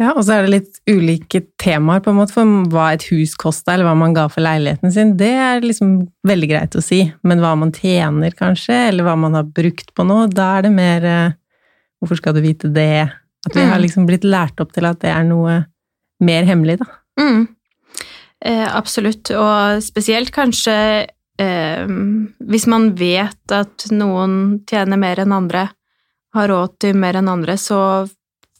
Ja, 0.01 0.09
og 0.11 0.25
så 0.27 0.33
er 0.35 0.43
det 0.43 0.51
litt 0.51 0.79
ulike 0.91 1.39
temaer, 1.61 2.01
på 2.03 2.11
en 2.11 2.17
måte, 2.17 2.33
for 2.35 2.43
hva 2.73 2.89
et 2.93 3.05
hus 3.13 3.31
kosta, 3.39 3.73
eller 3.73 3.87
hva 3.87 3.93
man 3.95 4.13
ga 4.15 4.25
for 4.27 4.43
leiligheten 4.43 4.91
sin, 4.91 5.13
det 5.15 5.29
er 5.39 5.63
liksom 5.63 5.93
veldig 6.27 6.49
greit 6.51 6.75
å 6.75 6.83
si. 6.83 6.99
Men 7.23 7.39
hva 7.39 7.53
man 7.55 7.71
tjener, 7.71 8.35
kanskje, 8.35 8.75
eller 8.89 9.07
hva 9.07 9.15
man 9.17 9.37
har 9.39 9.47
brukt 9.47 9.93
på 9.95 10.03
noe, 10.03 10.27
da 10.27 10.57
er 10.57 10.67
det 10.67 10.73
mer 10.75 11.05
eh, 11.11 11.33
Hvorfor 12.03 12.19
skal 12.19 12.35
du 12.35 12.41
vite 12.43 12.67
det? 12.75 13.07
At 13.47 13.55
vi 13.55 13.61
har 13.63 13.77
Mm. 13.79 13.85
liksom 13.85 14.05
blitt 14.05 14.25
lært 14.27 14.59
opp 14.59 14.73
til 14.75 14.85
at 14.85 14.99
det 14.99 15.09
er 15.09 15.23
noe 15.23 15.65
mer 16.21 16.43
hemmelig, 16.43 16.77
da. 16.83 16.85
Mm. 17.17 17.47
Eh, 18.45 18.67
absolutt, 18.67 19.31
og 19.31 19.81
spesielt 19.81 20.29
kanskje 20.35 21.07
eh, 21.39 21.87
hvis 22.43 22.67
man 22.67 22.91
vet 22.99 23.51
at 23.51 23.87
noen 23.91 24.59
tjener 24.67 24.97
mer 24.99 25.23
enn 25.23 25.31
andre, 25.33 25.69
har 26.35 26.47
råd 26.51 26.75
til 26.83 26.95
mer 26.99 27.15
enn 27.15 27.29
andre, 27.31 27.55
så 27.57 27.79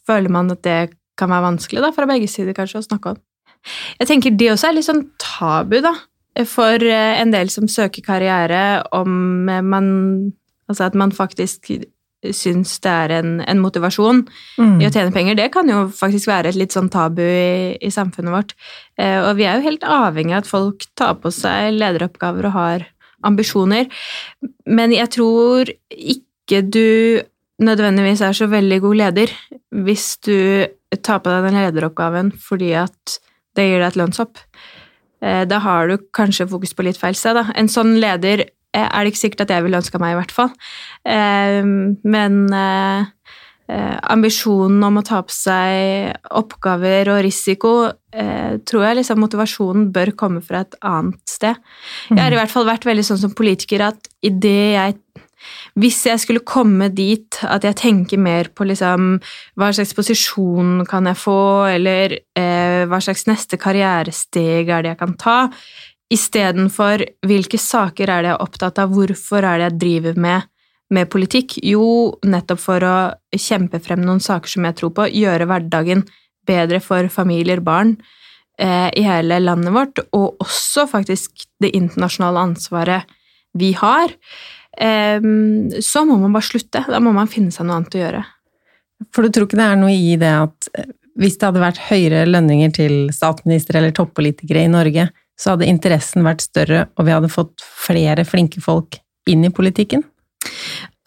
føler 0.08 0.30
man 0.32 0.50
at 0.50 0.62
det 0.64 0.95
kan 1.18 1.32
være 1.32 1.46
vanskelig 1.50 1.82
da, 1.84 1.92
fra 1.96 2.08
begge 2.10 2.28
sider 2.30 2.56
kanskje 2.56 2.82
å 2.82 2.86
snakke 2.86 3.14
om. 3.14 3.22
Jeg 3.98 4.10
tenker 4.10 4.36
det 4.38 4.52
også 4.52 4.68
er 4.68 4.76
litt 4.76 4.86
sånn 4.86 5.06
tabu, 5.22 5.80
da, 5.84 5.94
for 6.46 6.82
eh, 6.84 7.20
en 7.20 7.32
del 7.34 7.50
som 7.52 7.68
søker 7.70 8.04
karriere, 8.06 8.82
om 8.96 9.48
eh, 9.48 9.62
man 9.64 9.86
Altså 10.66 10.88
at 10.88 10.96
man 10.98 11.12
faktisk 11.14 11.68
syns 12.34 12.72
det 12.82 12.90
er 12.90 13.12
en, 13.20 13.36
en 13.46 13.60
motivasjon 13.62 14.24
Mm. 14.58 14.80
i 14.80 14.86
å 14.88 14.90
tjene 14.90 15.12
penger, 15.14 15.36
det 15.38 15.52
kan 15.54 15.68
jo 15.70 15.84
faktisk 15.94 16.26
være 16.26 16.50
et 16.50 16.58
litt 16.58 16.74
sånn 16.74 16.88
tabu 16.90 17.22
i, 17.22 17.76
i 17.78 17.90
samfunnet 17.92 18.34
vårt. 18.34 18.54
Eh, 18.98 19.20
og 19.20 19.36
vi 19.38 19.44
er 19.46 19.60
jo 19.60 19.66
helt 19.68 19.84
avhengig 19.86 20.34
av 20.34 20.42
at 20.42 20.50
folk 20.50 20.86
tar 20.98 21.14
på 21.22 21.30
seg 21.30 21.76
lederoppgaver 21.76 22.48
og 22.48 22.56
har 22.56 22.86
ambisjoner. 23.22 23.86
Men 24.66 24.90
jeg 24.96 25.12
tror 25.14 25.70
ikke 25.92 26.62
du 26.66 27.22
nødvendigvis 27.62 28.24
er 28.26 28.34
så 28.36 28.48
veldig 28.50 28.80
god 28.84 28.98
leder 29.04 29.32
hvis 29.86 30.16
du 30.26 30.66
tar 31.02 31.22
på 31.22 31.32
deg 31.32 31.48
den 31.48 31.58
lederoppgaven 31.58 32.32
fordi 32.40 32.72
at 32.78 33.18
det 33.56 33.66
gir 33.68 33.80
deg 33.80 33.88
et 33.90 33.98
lønnshopp. 34.00 34.42
Eh, 35.24 35.44
da 35.48 35.60
har 35.64 35.88
du 35.88 35.96
kanskje 36.16 36.48
fokus 36.50 36.74
på 36.76 36.86
litt 36.86 37.00
feil 37.00 37.16
sted. 37.18 37.36
Da. 37.38 37.48
En 37.56 37.70
sånn 37.72 37.96
leder 38.02 38.44
eh, 38.46 38.86
er 38.86 39.02
det 39.02 39.14
ikke 39.14 39.24
sikkert 39.24 39.46
at 39.46 39.54
jeg 39.56 39.66
ville 39.66 39.80
ønska 39.80 40.00
meg, 40.02 40.14
i 40.14 40.20
hvert 40.20 40.34
fall. 40.34 40.52
Eh, 41.08 41.62
men 42.06 42.42
ambisjonen 43.66 44.78
om 44.86 45.00
å 45.00 45.02
ta 45.02 45.24
på 45.26 45.34
seg 45.34 46.12
oppgaver 46.38 47.08
og 47.10 47.24
risiko, 47.26 47.72
tror 48.62 48.84
jeg 48.86 48.98
liksom 49.00 49.18
motivasjonen 49.18 49.88
bør 49.90 50.12
komme 50.14 50.38
fra 50.38 50.60
et 50.62 50.76
annet 50.86 51.18
sted. 51.26 51.58
Jeg 52.12 52.20
har 52.20 52.30
i 52.30 52.38
hvert 52.38 52.52
fall 52.52 52.68
vært 52.68 52.86
veldig 52.86 53.02
sånn 53.08 53.18
som 53.24 53.34
politiker 53.34 53.82
at 53.88 54.06
idet 54.22 54.76
jeg 54.76 54.94
hvis 55.76 55.98
jeg 56.08 56.20
skulle 56.22 56.44
komme 56.46 56.88
dit 56.94 57.38
at 57.44 57.64
jeg 57.66 57.78
tenker 57.78 58.20
mer 58.20 58.50
på 58.56 58.66
liksom, 58.68 59.16
hva 59.58 59.70
slags 59.74 59.94
posisjon 59.96 60.84
kan 60.88 61.08
jeg 61.10 61.20
få, 61.20 61.40
eller 61.76 62.16
eh, 62.38 62.84
hva 62.88 63.00
slags 63.04 63.26
neste 63.28 63.58
karrieresteg 63.60 64.70
er 64.70 64.86
det 64.86 64.94
jeg 64.94 65.00
kan 65.02 65.16
ta, 65.20 65.38
istedenfor 66.12 67.04
hvilke 67.26 67.58
saker 67.60 68.10
er 68.10 68.24
det 68.24 68.32
jeg 68.32 68.38
er 68.38 68.44
opptatt 68.44 68.82
av, 68.82 68.92
hvorfor 68.94 69.42
er 69.42 69.58
det 69.58 69.70
jeg 69.70 69.80
driver 69.82 70.20
med, 70.26 70.50
med 70.94 71.10
politikk? 71.12 71.58
Jo, 71.66 72.16
nettopp 72.26 72.62
for 72.62 72.86
å 72.86 72.96
kjempe 73.36 73.82
frem 73.82 74.04
noen 74.06 74.22
saker 74.22 74.56
som 74.56 74.68
jeg 74.68 74.78
tror 74.80 74.94
på, 74.96 75.10
gjøre 75.10 75.48
hverdagen 75.50 76.06
bedre 76.46 76.80
for 76.80 77.10
familier, 77.10 77.60
barn 77.60 77.96
eh, 78.62 78.88
i 78.94 79.02
hele 79.06 79.40
landet 79.42 79.74
vårt, 79.74 80.02
og 80.14 80.38
også 80.42 80.86
faktisk 80.90 81.48
det 81.62 81.74
internasjonale 81.76 82.44
ansvaret 82.52 83.16
vi 83.56 83.72
har, 83.76 84.12
så 84.76 86.02
må 86.04 86.18
man 86.20 86.34
bare 86.36 86.44
slutte. 86.44 86.82
Da 86.84 86.98
må 87.00 87.12
man 87.16 87.30
finne 87.32 87.54
seg 87.54 87.64
noe 87.64 87.78
annet 87.80 87.96
å 87.96 88.02
gjøre. 88.02 88.24
For 89.12 89.24
du 89.24 89.32
tror 89.32 89.48
ikke 89.48 89.58
det 89.60 89.68
er 89.68 89.78
noe 89.80 89.94
i 89.94 90.16
det 90.20 90.32
at 90.32 90.68
eh, 90.76 90.90
hvis 91.20 91.38
det 91.38 91.48
hadde 91.48 91.62
vært 91.62 91.84
høyere 91.88 92.26
lønninger 92.28 92.74
til 92.76 92.96
statsminister 93.14 93.78
eller 93.78 93.94
toppolitikere 93.96 94.66
i 94.66 94.72
Norge, 94.72 95.08
så 95.36 95.52
hadde 95.52 95.68
interessen 95.68 96.24
vært 96.24 96.44
større, 96.44 96.86
og 96.96 97.08
vi 97.08 97.12
hadde 97.12 97.32
fått 97.32 97.64
flere 97.64 98.24
flinke 98.28 98.62
folk 98.64 98.98
inn 99.28 99.44
i 99.44 99.52
politikken? 99.52 100.04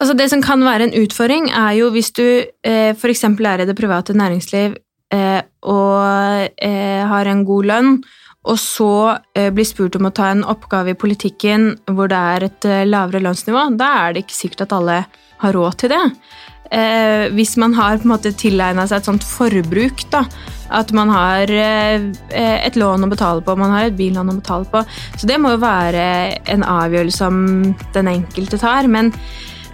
Altså 0.00 0.14
Det 0.16 0.28
som 0.32 0.42
kan 0.42 0.62
være 0.64 0.88
en 0.88 0.96
utfordring, 1.02 1.50
er 1.50 1.74
jo 1.80 1.90
hvis 1.94 2.12
du 2.16 2.24
eh, 2.26 2.92
f.eks. 2.94 3.24
er 3.26 3.62
i 3.62 3.68
det 3.68 3.76
private 3.78 4.14
næringsliv 4.16 4.78
eh, 5.14 5.42
og 5.66 6.62
eh, 6.62 7.02
har 7.10 7.30
en 7.30 7.44
god 7.48 7.70
lønn, 7.70 7.92
og 8.48 8.56
så 8.56 8.92
eh, 9.36 9.50
blir 9.52 9.68
spurt 9.68 9.98
om 9.98 10.08
å 10.08 10.14
ta 10.16 10.30
en 10.32 10.46
oppgave 10.48 10.94
i 10.94 10.98
politikken 10.98 11.74
hvor 11.92 12.08
det 12.08 12.20
er 12.34 12.46
et 12.46 12.68
eh, 12.68 12.86
lavere 12.88 13.20
lønnsnivå, 13.26 13.66
da 13.76 13.90
er 14.04 14.14
det 14.14 14.24
ikke 14.24 14.38
sikkert 14.38 14.64
at 14.64 14.78
alle 14.78 15.02
har 15.42 15.56
råd 15.56 15.76
til 15.82 15.92
det. 15.92 16.06
Eh, 16.70 17.26
hvis 17.36 17.56
man 17.60 17.74
har 17.76 17.98
på 17.98 18.08
en 18.08 18.14
måte 18.14 18.32
tilegna 18.32 18.86
seg 18.88 19.00
et 19.02 19.10
sånt 19.10 19.26
forbruk, 19.26 20.06
da, 20.12 20.24
at 20.72 20.92
man 20.94 21.10
har 21.10 21.50
et 21.50 22.76
lån 22.78 23.04
å 23.04 23.10
betale 23.10 23.42
på, 23.42 23.56
man 23.58 23.72
har 23.74 23.88
et 23.88 23.96
billån 23.98 24.30
å 24.30 24.36
betale 24.38 24.68
på. 24.70 24.84
Så 25.18 25.26
det 25.26 25.40
må 25.42 25.56
jo 25.56 25.64
være 25.64 26.04
en 26.54 26.62
avgjørelse 26.62 27.24
som 27.24 27.40
den 27.96 28.12
enkelte 28.12 28.60
tar. 28.62 28.86
Men 28.86 29.10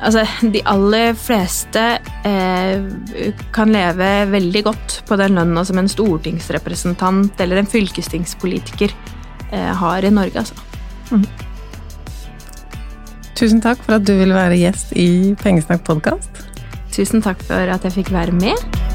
altså, 0.01 0.25
de 0.55 0.63
aller 0.69 1.15
fleste 1.19 1.85
eh, 2.27 3.33
kan 3.55 3.73
leve 3.75 4.11
veldig 4.33 4.63
godt 4.67 5.01
på 5.09 5.19
den 5.21 5.39
lønna 5.39 5.65
som 5.67 5.81
en 5.81 5.91
stortingsrepresentant 5.91 7.41
eller 7.43 7.63
en 7.63 7.71
fylkestingspolitiker 7.71 8.95
eh, 9.51 9.73
har 9.83 10.07
i 10.07 10.15
Norge, 10.15 10.45
altså. 10.45 11.23
Tusen 13.37 13.61
takk 13.61 13.83
for 13.85 13.99
at 13.99 14.07
du 14.09 14.15
ville 14.17 14.37
være 14.37 14.57
gjest 14.63 14.95
i 14.97 15.37
Pengesnakk 15.43 15.85
podkast. 15.87 16.45
Tusen 16.95 17.21
takk 17.25 17.43
for 17.45 17.77
at 17.77 17.85
jeg 17.85 17.99
fikk 17.99 18.15
være 18.17 18.33
med. 18.33 18.86